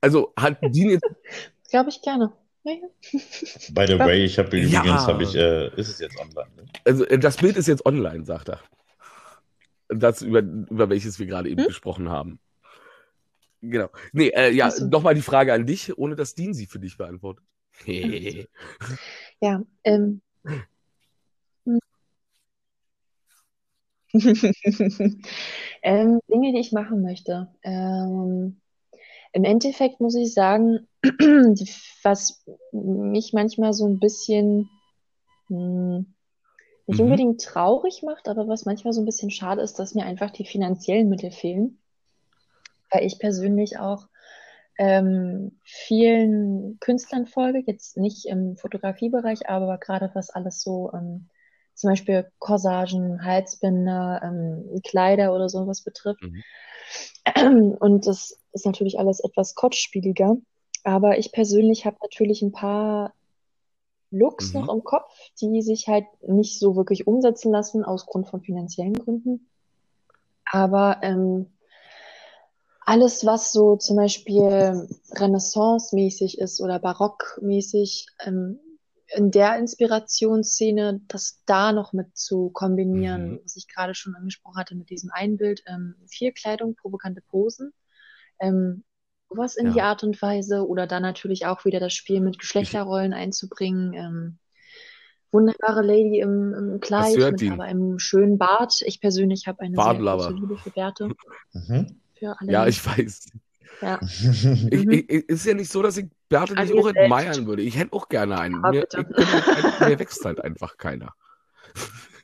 [0.00, 1.04] Also hat Dean jetzt.
[1.70, 2.32] Glaube ich gerne.
[2.62, 4.80] By the way, ich habe Ja.
[4.80, 6.50] übrigens, habe ich, äh, ist es jetzt online?
[6.56, 6.64] Ne?
[6.84, 8.60] Also äh, das Bild ist jetzt online, sagt er.
[9.88, 11.68] Das, über, über welches wir gerade eben Hm?
[11.68, 12.38] gesprochen haben.
[13.70, 13.88] Genau.
[14.12, 14.86] Nee, äh, ja, Ach so.
[14.86, 17.44] nochmal die Frage an dich, ohne dass Dean sie für dich beantwortet.
[19.40, 20.20] Ja, ähm.
[25.82, 27.48] ähm, Dinge, die ich machen möchte.
[27.62, 28.60] Ähm,
[29.32, 30.86] im Endeffekt muss ich sagen,
[32.02, 34.68] was mich manchmal so ein bisschen
[35.48, 36.14] hm,
[36.86, 37.04] nicht Mhm.
[37.04, 40.44] unbedingt traurig macht, aber was manchmal so ein bisschen schade ist, dass mir einfach die
[40.46, 41.78] finanziellen Mittel fehlen.
[42.94, 44.06] Weil ich persönlich auch
[44.78, 51.28] ähm, vielen Künstlern folge, jetzt nicht im Fotografiebereich, aber gerade was alles so ähm,
[51.74, 56.22] zum Beispiel Corsagen, Halsbinder, ähm, Kleider oder sowas betrifft.
[56.22, 57.74] Mhm.
[57.80, 60.36] Und das ist natürlich alles etwas kostspieliger.
[60.84, 63.12] Aber ich persönlich habe natürlich ein paar
[64.10, 64.60] Looks Mhm.
[64.60, 68.94] noch im Kopf, die sich halt nicht so wirklich umsetzen lassen aus Grund von finanziellen
[68.94, 69.50] Gründen.
[70.44, 71.53] Aber ähm,
[72.86, 78.58] alles, was so zum Beispiel Renaissance-mäßig ist oder Barock-mäßig, ähm,
[79.16, 83.40] in der Inspirationsszene, das da noch mit zu kombinieren, Mhm.
[83.44, 87.72] was ich gerade schon angesprochen hatte mit diesem Einbild, ähm, viel Kleidung, provokante Posen,
[88.40, 88.84] ähm,
[89.28, 89.72] sowas in Ja.
[89.74, 93.92] die Art und Weise oder dann natürlich auch wieder das Spiel mit Geschlechterrollen einzubringen.
[93.94, 94.38] Ähm,
[95.32, 98.82] wunderbare Lady im, im Kleid mit aber einem schönen Bart.
[98.86, 101.08] Ich persönlich habe eine sehr große Liebe für Bärte,
[101.54, 101.86] Mhm.
[102.18, 102.52] Für alle.
[102.52, 103.26] Ja, ich weiß.
[103.80, 103.98] ja.
[104.70, 104.90] Ich, Mhm.
[104.92, 107.62] ich, ist ja nicht so, dass ich Bärte nicht auch admiren würde.
[107.62, 108.64] Ich hätte auch gerne einen.
[108.64, 111.14] Ah, Mir, ich halt, mir wächst halt einfach keiner.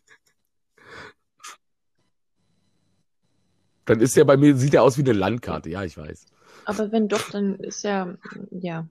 [3.85, 5.69] Dann ist ja bei mir, sieht er aus wie eine Landkarte.
[5.71, 6.27] Ja, ich weiß.
[6.67, 8.15] Aber wenn doch, dann ist ja,
[8.51, 8.87] ja.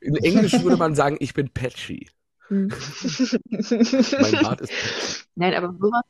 [0.00, 2.08] In Englisch würde man sagen, ich bin patchy.
[2.48, 2.68] Hm.
[3.50, 4.72] Mein Bart ist.
[5.34, 6.04] Nein, aber sowas.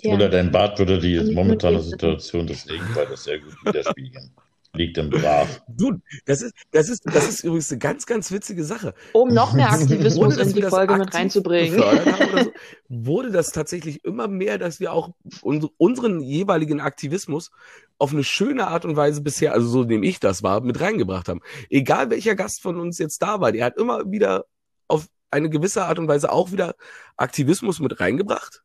[0.00, 0.14] Ja.
[0.14, 4.30] Oder dein Bart würde die momentane Situation des Regenwaldes sehr gut widerspiegeln.
[4.74, 5.62] Liegt im Brav.
[5.66, 5.94] Du,
[6.26, 8.92] das ist, das ist, das ist übrigens eine ganz, ganz witzige Sache.
[9.14, 11.80] Um noch mehr Aktivismus in die Folge mit reinzubringen.
[11.80, 12.52] so,
[12.88, 17.50] wurde das tatsächlich immer mehr, dass wir auch uns- unseren jeweiligen Aktivismus
[17.96, 21.28] auf eine schöne Art und Weise bisher, also so nehme ich das wahr, mit reingebracht
[21.28, 21.40] haben.
[21.70, 24.44] Egal welcher Gast von uns jetzt da war, der hat immer wieder
[24.86, 26.74] auf eine gewisse Art und Weise auch wieder
[27.16, 28.62] Aktivismus mit reingebracht,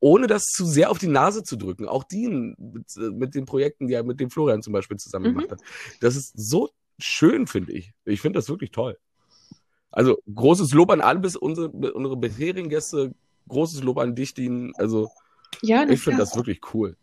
[0.00, 1.88] ohne das zu sehr auf die Nase zu drücken.
[1.88, 5.38] Auch die mit, mit den Projekten, die er mit dem Florian zum Beispiel zusammen Mhm.
[5.38, 5.60] gemacht hat.
[6.00, 7.92] Das ist so schön, finde ich.
[8.04, 8.98] Ich finde das wirklich toll.
[9.90, 13.14] Also großes Lob an alle bis unsere, unsere bisherigen Gäste,
[13.48, 14.72] großes Lob an dich, Dean.
[14.76, 15.10] Also
[15.62, 16.96] Ja, ich finde das wirklich cool.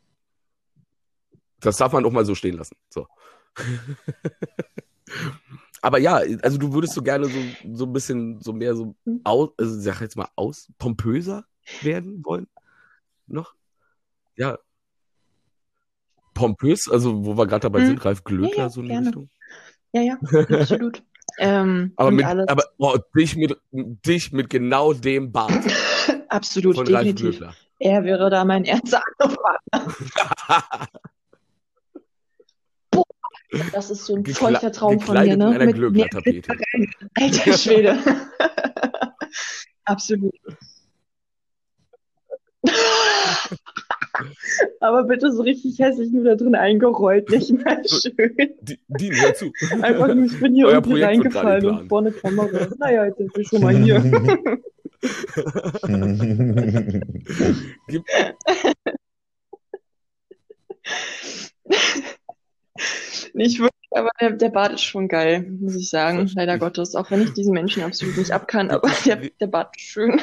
[1.60, 2.76] Das darf man auch mal so stehen lassen.
[2.89, 3.08] So.
[5.82, 7.41] Aber ja, also du würdest so gerne so,
[7.74, 9.22] so ein bisschen so mehr so Hm.
[9.24, 11.46] aus, also sag jetzt mal aus, pompöser
[11.82, 12.48] werden wollen?
[13.28, 13.53] Noch?
[14.36, 14.57] Ja.
[16.34, 17.88] Pompös, also wo wir gerade dabei Hm.
[17.88, 19.07] sind, Ralf Glöckler, Ja, ja, so in die gerne.
[19.07, 19.30] Richtung.
[19.93, 20.17] Ja, ja,
[20.59, 21.03] absolut.
[21.38, 25.51] ähm, Aber mit, alles, aber oh, dich mit dich mit genau dem Bart
[26.30, 27.38] absolut, von Ralf definitiv.
[27.38, 27.55] Glöckler.
[27.80, 30.88] Er wäre da mein erster Partner.
[33.71, 35.49] Das ist so ein Gekle- feuchter Traum von mir, ne?
[35.49, 36.55] einer Mit Glöckler-Tapete.
[37.15, 37.99] Alter Schwede.
[39.86, 40.34] Absolut.
[44.80, 48.36] Aber bitte so richtig hässlich nur da drin eingerollt, nicht mal schön.
[48.61, 49.51] Die, die hör zu.
[49.82, 52.68] Einfach nur, ich bin hier Euer irgendwie Projekt reingefallen und vorne Kamera.
[52.78, 53.99] Naja, jetzt sind wir schon mal hier.
[57.88, 58.09] Gibt,
[63.34, 66.30] Nicht wirklich, aber der, der Bart ist schon geil, muss ich sagen.
[66.36, 66.95] Leider Gottes.
[66.95, 70.22] Auch wenn ich diesen Menschen absolut nicht abkann, aber der, der Bart ist schön.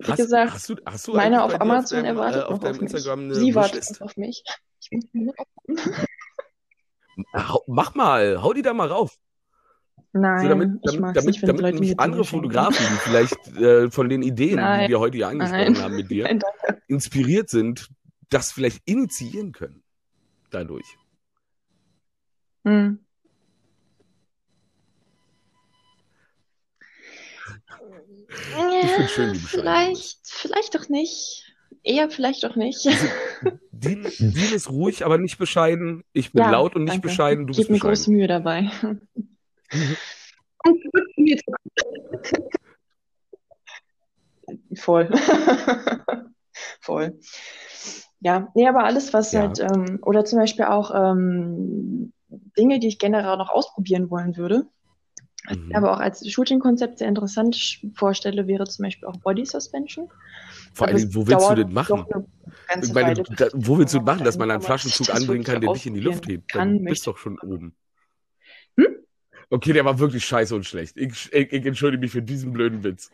[0.00, 2.58] Wie hast, gesagt, hast du, hast du Meine auf Amazon deinem, erwartet äh, auf noch
[2.60, 2.92] deinem auf mich.
[2.94, 4.44] Instagram eine Sie wartet auf mich.
[7.16, 9.18] Ich mach mal, hau die da mal rauf.
[10.12, 12.24] Nein, So, damit, ich damit, mag's damit, nicht, damit Leute andere.
[12.24, 14.86] Fotografen, die vielleicht äh, von den Ideen, Nein.
[14.86, 15.82] die wir heute hier angesprochen Nein.
[15.82, 16.40] haben mit dir, Nein,
[16.88, 17.90] inspiriert sind,
[18.30, 19.82] das vielleicht initiieren können.
[20.50, 20.96] Dadurch.
[22.64, 23.04] Hm.
[28.82, 31.44] Ich find's schön, du Vielleicht, vielleicht doch nicht.
[31.82, 32.84] Eher vielleicht doch nicht.
[33.72, 36.04] Dean, Dean ist ruhig, aber nicht bescheiden.
[36.12, 37.08] Ich bin Ja, laut und nicht danke.
[37.08, 37.46] bescheiden.
[37.46, 37.94] Du Gib bist mir bescheiden.
[37.94, 38.70] große Mühe dabei.
[44.74, 45.08] Voll.
[46.80, 47.18] Voll.
[48.20, 49.42] Ja, nee, aber alles, was Ja.
[49.42, 54.66] halt, ähm, oder zum Beispiel auch ähm, Dinge, die ich generell noch ausprobieren wollen würde,
[55.48, 55.74] Mhm.
[55.74, 60.10] aber auch als Shooting-Konzept sehr interessant vorstelle, wäre zum Beispiel auch Body Suspension.
[60.74, 62.04] Vor es Dingen, wo willst du den machen?
[62.82, 65.86] Ich meine, da, wo willst du machen, dass man einen Flaschenzug anbringen kann, der dich
[65.86, 66.50] in die Luft hebt?
[66.52, 67.10] kann, Dann bist möchte.
[67.10, 67.74] doch schon oben.
[68.76, 68.96] Hm?
[69.48, 70.96] Okay, der war wirklich scheiße und schlecht.
[70.96, 73.10] Ich, ich, ich entschuldige mich für diesen blöden Witz.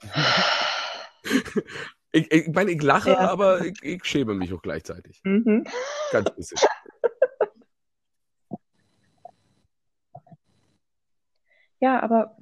[2.16, 3.18] Ich, ich meine, ich lache, Ja.
[3.30, 5.20] aber ich, ich schäme mich auch gleichzeitig.
[5.24, 5.64] Mhm.
[6.12, 6.58] Ganz bisschen.
[11.84, 12.34] Ja, aber,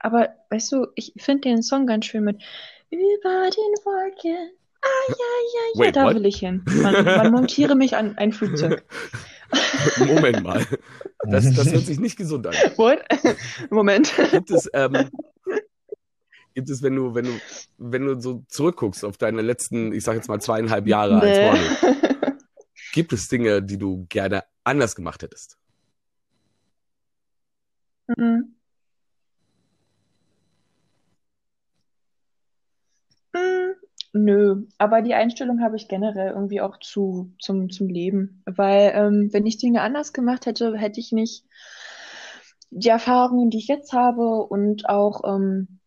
[0.00, 2.42] aber weißt du, ich finde den Song ganz schön mit
[2.90, 4.50] Über den Wolken.
[4.82, 6.14] Ah, ja, ja, ja, Wait, da what?
[6.14, 6.62] will ich hin.
[6.66, 8.84] Man, man montiere mich an ein Flugzeug.
[9.96, 10.66] Moment mal.
[11.24, 12.52] Das, das hört sich nicht gesund an.
[12.76, 12.98] What?
[13.70, 14.12] Moment.
[14.30, 15.08] Gibt es, ähm,
[16.52, 17.40] gibt es, wenn du, wenn du,
[17.78, 21.94] wenn du so zurückguckst auf deine letzten, ich sag jetzt mal zweieinhalb Jahre als Model,
[21.94, 22.32] Nee.
[22.92, 25.56] gibt es Dinge, die du gerne anders gemacht hättest?
[28.18, 28.54] Mhm.
[33.34, 33.72] Mm,
[34.12, 38.42] Nö, aber die Einstellung habe ich generell irgendwie auch zu, zum, zum Leben.
[38.44, 41.44] Weil, ähm, wenn ich Dinge anders gemacht hätte, hätte ich nicht
[42.70, 45.78] die Erfahrungen, die ich jetzt habe und auch, ähm,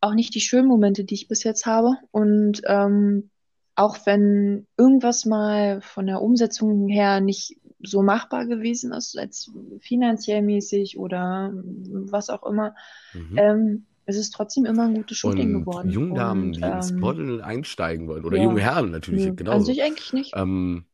[0.00, 1.96] auch nicht die schönen Momente, die ich bis jetzt habe.
[2.10, 3.30] Und ähm,
[3.74, 10.42] auch wenn irgendwas mal von der Umsetzung her nicht so machbar gewesen ist, als finanziell
[10.42, 12.74] mäßig oder was auch immer,
[13.14, 13.38] Mhm.
[13.38, 15.90] ähm, es ist trotzdem immer ein gutes Shooting Und geworden.
[15.90, 18.44] Jungdamen, Und, die ins ähm, Modeln einsteigen wollen, oder ja.
[18.44, 19.66] junge Herren natürlich nö, an genauso.
[19.66, 20.34] sich eigentlich nicht.
[20.34, 20.86] Ähm,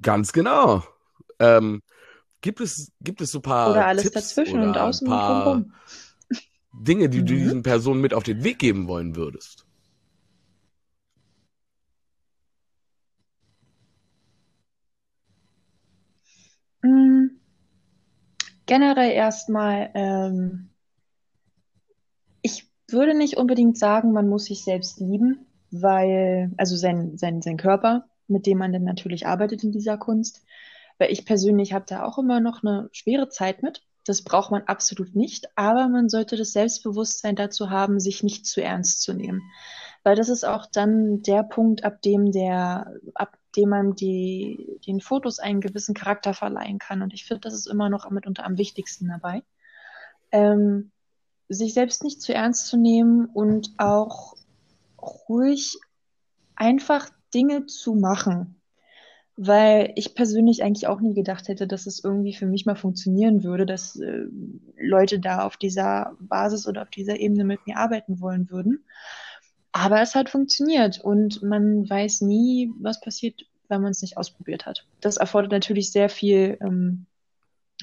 [0.00, 0.82] ganz genau.
[1.38, 1.82] Ähm,
[2.40, 5.10] gibt es, gibt es so ein paar Oder alles Tipps dazwischen oder und außen ein
[5.10, 5.72] und paar drumherum.
[6.72, 7.38] Dinge, die du Mhm.
[7.38, 9.66] diesen Personen mit auf den Weg geben wollen würdest?
[18.70, 20.69] generell erstmal, ähm, ich
[22.92, 28.06] würde nicht unbedingt sagen, man muss sich selbst lieben, weil, also sein, sein, sein Körper,
[28.28, 30.42] mit dem man dann natürlich arbeitet in dieser Kunst.
[30.98, 33.82] Weil ich persönlich habe da auch immer noch eine schwere Zeit mit.
[34.04, 38.62] Das braucht man absolut nicht, aber man sollte das Selbstbewusstsein dazu haben, sich nicht zu
[38.62, 39.42] ernst zu nehmen.
[40.02, 45.00] Weil das ist auch dann der Punkt, ab dem der, ab dem man die, den
[45.00, 47.02] Fotos einen gewissen Charakter verleihen kann.
[47.02, 49.42] Und ich finde, das ist immer noch mitunter am wichtigsten dabei.
[50.32, 50.92] Ähm,
[51.50, 54.36] sich selbst nicht zu ernst zu nehmen und auch
[55.28, 55.76] ruhig
[56.54, 58.56] einfach Dinge zu machen.
[59.36, 63.42] Weil ich persönlich eigentlich auch nie gedacht hätte, dass es irgendwie für mich mal funktionieren
[63.42, 64.26] würde, dass äh,
[64.76, 68.84] Leute da auf dieser Basis oder auf dieser Ebene mit mir arbeiten wollen würden.
[69.72, 74.66] Aber es hat funktioniert und man weiß nie, was passiert, wenn man es nicht ausprobiert
[74.66, 74.86] hat.
[75.00, 77.06] Das erfordert natürlich sehr viel ähm,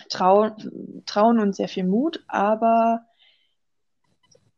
[0.10, 0.56] Trau
[1.06, 3.08] Trauen und sehr viel Mut, aber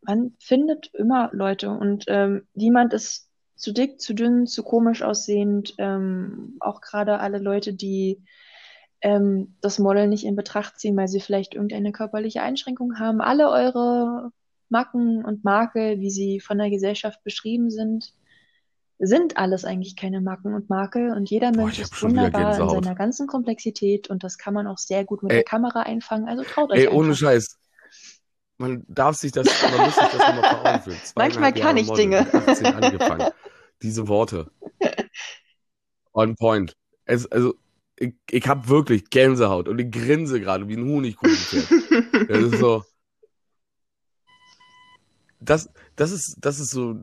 [0.01, 5.75] man findet immer Leute und ähm, niemand ist zu dick, zu dünn, zu komisch aussehend.
[5.77, 8.23] Ähm, auch gerade alle Leute, die
[9.01, 13.21] ähm, das Model nicht in Betracht ziehen, weil sie vielleicht irgendeine körperliche Einschränkung haben.
[13.21, 14.31] Alle eure
[14.69, 18.13] Macken und Makel, wie sie von der Gesellschaft beschrieben sind,
[18.99, 22.95] sind alles eigentlich keine Macken und Makel und jeder Mensch Boah, ist wunderbar in seiner
[22.95, 26.27] ganzen Komplexität und das kann man auch sehr gut mit ey, der Kamera einfangen.
[26.27, 26.79] Also traut euch.
[26.79, 27.57] Ey, ohne Scheiß.
[28.59, 30.97] Man darf sich das, man muss sich das nochmal vor Augen führen.
[31.15, 32.33] Manchmal kann Jahre ich Model, Dinge.
[32.33, 33.31] 18 angefangen.
[33.81, 34.51] Diese Worte.
[36.13, 36.75] On point.
[37.05, 37.55] Es, also,
[37.95, 42.29] ich, ich habe wirklich Gänsehaut und ich grinse gerade wie ein Honigkuchenpferd.
[42.29, 42.83] das ist so.
[45.39, 46.97] Das, das ist, das ist so.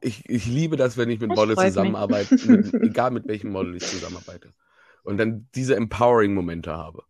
[0.00, 3.76] Ich, ich liebe das, wenn ich mit Das Models zusammenarbeite, mit, egal mit welchem Model
[3.76, 4.54] ich zusammenarbeite.
[5.02, 7.02] Und dann diese empowering-Momente habe.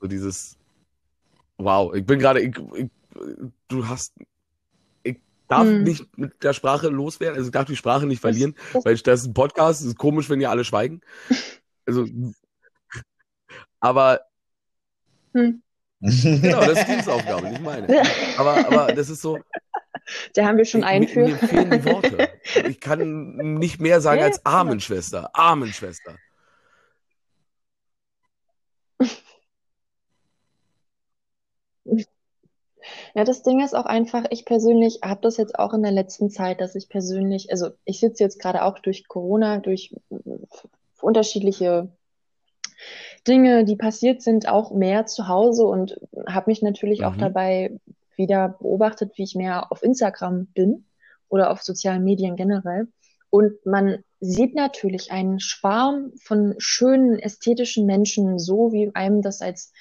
[0.00, 0.58] So dieses,
[1.58, 2.90] wow, ich bin gerade, ich, ich,
[3.68, 4.14] du hast,
[5.02, 5.82] ich darf Hm.
[5.84, 9.20] nicht mit der Sprache loswerden, also ich darf die Sprache nicht verlieren, das- weil das
[9.20, 11.00] ist ein Podcast, es ist komisch, wenn ihr alle schweigen.
[11.84, 12.06] Also,
[13.80, 14.20] aber
[15.34, 15.62] Hm.
[16.00, 17.88] genau, das ist Dienstaufgabe, nicht meine.
[18.36, 19.38] Aber, aber das ist so,
[20.34, 21.26] Da haben wir schon ich, einen für.
[21.26, 22.28] mir fehlen die Worte.
[22.68, 25.30] Ich kann nicht mehr sagen Ja, als Amen, Schwester,
[33.14, 36.30] Ja, das Ding ist auch einfach, ich persönlich habe das jetzt auch in der letzten
[36.30, 40.16] Zeit, dass ich persönlich, also ich sitze jetzt gerade auch durch Corona, durch äh,
[41.00, 41.88] unterschiedliche
[43.26, 47.20] Dinge, die passiert sind, auch mehr zu Hause und habe mich natürlich auch Mhm.
[47.20, 47.80] dabei
[48.16, 50.86] wieder beobachtet, wie ich mehr auf Instagram bin
[51.28, 52.88] oder auf sozialen Medien generell.
[53.30, 59.72] Und man sieht natürlich einen Schwarm von schönen, ästhetischen Menschen, so wie einem das als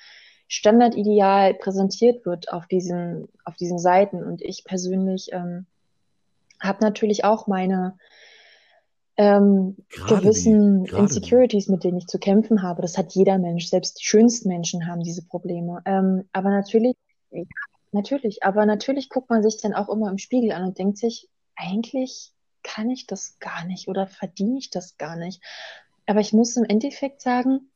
[0.52, 4.22] Standardideal präsentiert wird auf diesen, auf diesen Seiten.
[4.22, 5.66] Und ich persönlich ähm,
[6.60, 7.97] habe natürlich auch meine
[9.16, 9.78] ähm,
[10.10, 12.82] gewissen die, Insecurities, mit denen ich zu kämpfen habe.
[12.82, 13.69] Das hat jeder Mensch.
[13.69, 15.82] Selbst die schönsten Menschen haben diese Probleme.
[15.86, 16.98] Ähm, aber natürlich,
[17.30, 17.44] ja,
[17.94, 21.30] natürlich, aber natürlich guckt man sich dann auch immer im Spiegel an und denkt sich,
[21.56, 25.41] eigentlich kann ich das gar nicht oder verdiene ich das gar nicht.
[26.07, 27.72] Aber ich muss im Endeffekt sagen,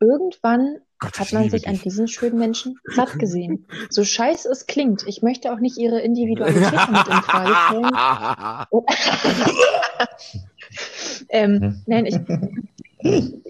[0.00, 1.82] irgendwann Gott, hat man sich an dich.
[1.82, 3.66] diesen schönen Menschen satt gesehen.
[3.90, 5.04] So scheiße es klingt.
[5.06, 7.90] Ich möchte auch nicht ihre Individualität damit in Frage stellen.
[11.28, 12.16] ähm, nein, ich.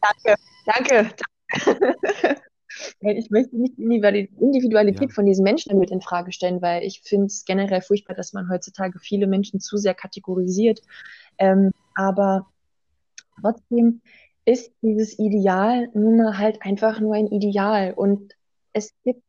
[0.00, 0.34] danke,
[0.66, 1.10] danke.
[3.00, 5.14] Nein, ich möchte nicht die Individuali- Individualität Ja.
[5.14, 8.48] von diesen Menschen damit in Frage stellen, weil ich finde es generell furchtbar, dass man
[8.48, 10.80] heutzutage viele Menschen zu sehr kategorisiert.
[11.38, 12.46] Ähm, aber
[13.40, 14.00] trotzdem
[14.48, 17.92] ist dieses Ideal nun mal halt einfach nur ein Ideal.
[17.92, 18.32] Und
[18.72, 19.22] es gibt,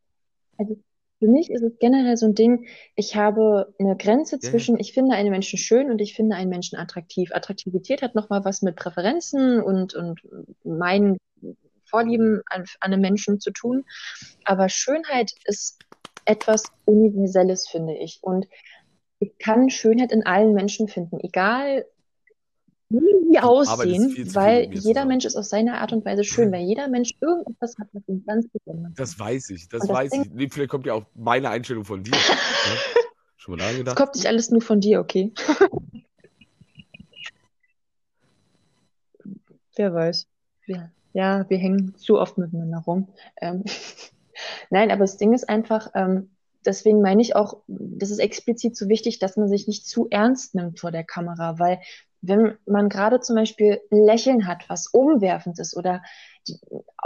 [0.58, 0.78] also
[1.20, 5.18] für mich ist es generell so ein Ding, ich habe eine Grenze zwischen, ich finde
[5.18, 7.32] einen Menschen schön und ich finde einen Menschen attraktiv.
[7.34, 10.22] Attraktivität hat nochmal was mit Präferenzen und, und
[10.64, 11.18] meinen
[11.84, 13.84] Vorlieben an, an einem Menschen zu tun.
[14.46, 15.80] Aber Schönheit ist
[16.24, 18.20] etwas Universelles, finde ich.
[18.22, 18.48] Und
[19.20, 21.86] ich kann Schönheit in allen Menschen finden, egal
[22.90, 23.00] wie
[23.30, 25.06] die Du arbeitest aussehen, weil jeder.
[25.06, 28.24] Mensch ist auf seine Art und Weise schön, weil jeder Mensch irgendetwas hat, was ihn
[28.26, 29.00] ganz besonders macht.
[29.00, 30.32] Das weiß ich, das das weiß ich.
[30.32, 32.12] Nee, vielleicht kommt ja auch meine Einstellung von dir.
[32.12, 32.18] Ne?
[33.38, 33.98] Schon mal daran Das gedacht?
[33.98, 35.32] kommt nicht alles nur von dir, okay?
[39.76, 40.28] Wer weiß.
[40.66, 43.08] Ja, ja, wir hängen zu oft miteinander rum.
[43.40, 43.64] Ähm,
[44.70, 46.30] Nein, aber das Ding ist einfach, ähm,
[46.66, 50.56] deswegen meine ich auch, das ist explizit so wichtig, dass man sich nicht zu ernst
[50.56, 51.80] nimmt vor der Kamera, weil
[52.22, 56.02] wenn man gerade zum Beispiel Lächeln hat, was umwerfend ist oder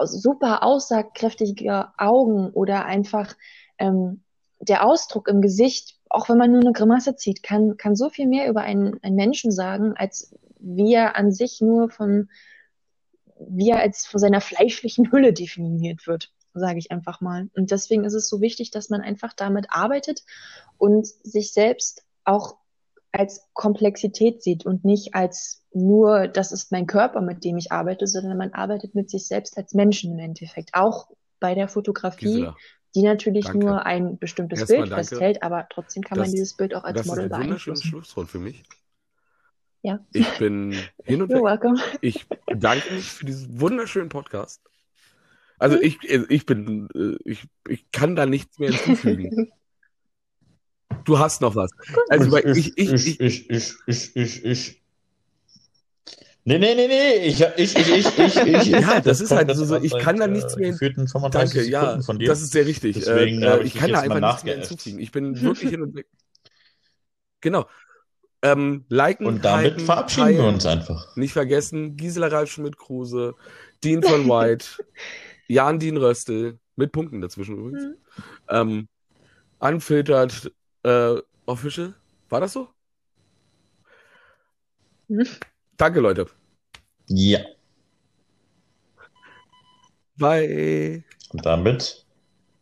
[0.04, 3.36] super aussagekräftige Augen oder einfach
[3.78, 4.24] ähm,
[4.60, 8.28] der Ausdruck im Gesicht, auch wenn man nur eine Grimasse zieht, kann, kann so viel
[8.28, 12.30] mehr über einen, einen Menschen sagen, als wie er an sich nur von,
[13.40, 17.50] wie er als von seiner fleischlichen Hülle definiert wird, sage ich einfach mal.
[17.56, 20.24] Und deswegen ist es so wichtig, dass man einfach damit arbeitet
[20.78, 22.56] und sich selbst auch
[23.14, 28.08] als Komplexität sieht und nicht als nur, das ist mein Körper, mit dem ich arbeite,
[28.08, 30.72] sondern man arbeitet mit sich selbst als Menschen im Endeffekt.
[30.74, 31.10] Auch
[31.40, 32.58] bei der Fotografie, Gisela,
[32.96, 33.60] die natürlich danke.
[33.60, 35.06] nur ein bestimmtes Erstmal Bild danke.
[35.06, 37.30] festhält, aber trotzdem kann das, man dieses Bild auch als Model beeinflussen.
[37.30, 38.64] Das ist ein wunderschönes Schlusswort für mich.
[39.84, 40.00] Ja.
[40.14, 40.72] Ich bin
[41.04, 41.80] hin und You're welcome.
[42.02, 44.62] Ich bedanke mich für diesen wunderschönen Podcast.
[45.60, 45.84] Also mhm.
[45.84, 49.52] ich, ich bin, äh, ich, ich kann da nichts mehr hinzufügen.
[51.06, 51.72] Du hast noch was.
[52.10, 54.84] Also ich, ich, ich, ich, ich, ich, ich, ich.
[56.46, 58.66] Nee, nee, nee, nee, ich, ich, ich, ich, ich, ich.
[58.68, 61.32] Ja, das ist halt so, ich kann da nichts mehr hinzufügen.
[61.32, 62.28] Danke, ja, von dir.
[62.28, 62.96] das ist sehr richtig.
[62.96, 65.00] Deswegen äh, ich, ich kann da einfach nichts mehr hinzufügen.
[65.00, 66.08] Ich bin wirklich hin und weg.
[67.40, 67.66] Genau.
[68.42, 70.38] Ähm, liken, und damit halten, verabschieden teilen.
[70.38, 71.16] wir uns einfach.
[71.16, 73.36] Nicht vergessen, Gisela Ralf Schmidt-Kruse,
[73.84, 74.66] Dean von White,
[75.48, 77.84] Jan Dean Röstel, mit Punkten dazwischen übrigens.
[77.86, 77.96] Mhm.
[78.50, 78.88] Ähm,
[79.60, 80.52] unfiltert
[80.84, 81.16] äh,
[81.46, 81.94] Official.
[82.30, 82.70] War das so?
[85.08, 85.28] Mhm.
[85.78, 86.28] Danke, Leute.
[87.08, 87.40] Ja.
[90.18, 91.04] Bye.
[91.32, 92.06] Und damit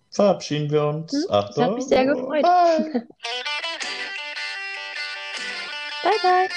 [0.10, 1.14] verabschieden wir uns.
[1.14, 1.56] Hm, Achtung.
[1.56, 2.44] Das hat mich sehr gefreut.
[2.44, 2.92] Bye,
[6.04, 6.18] bye.
[6.22, 6.50] bye.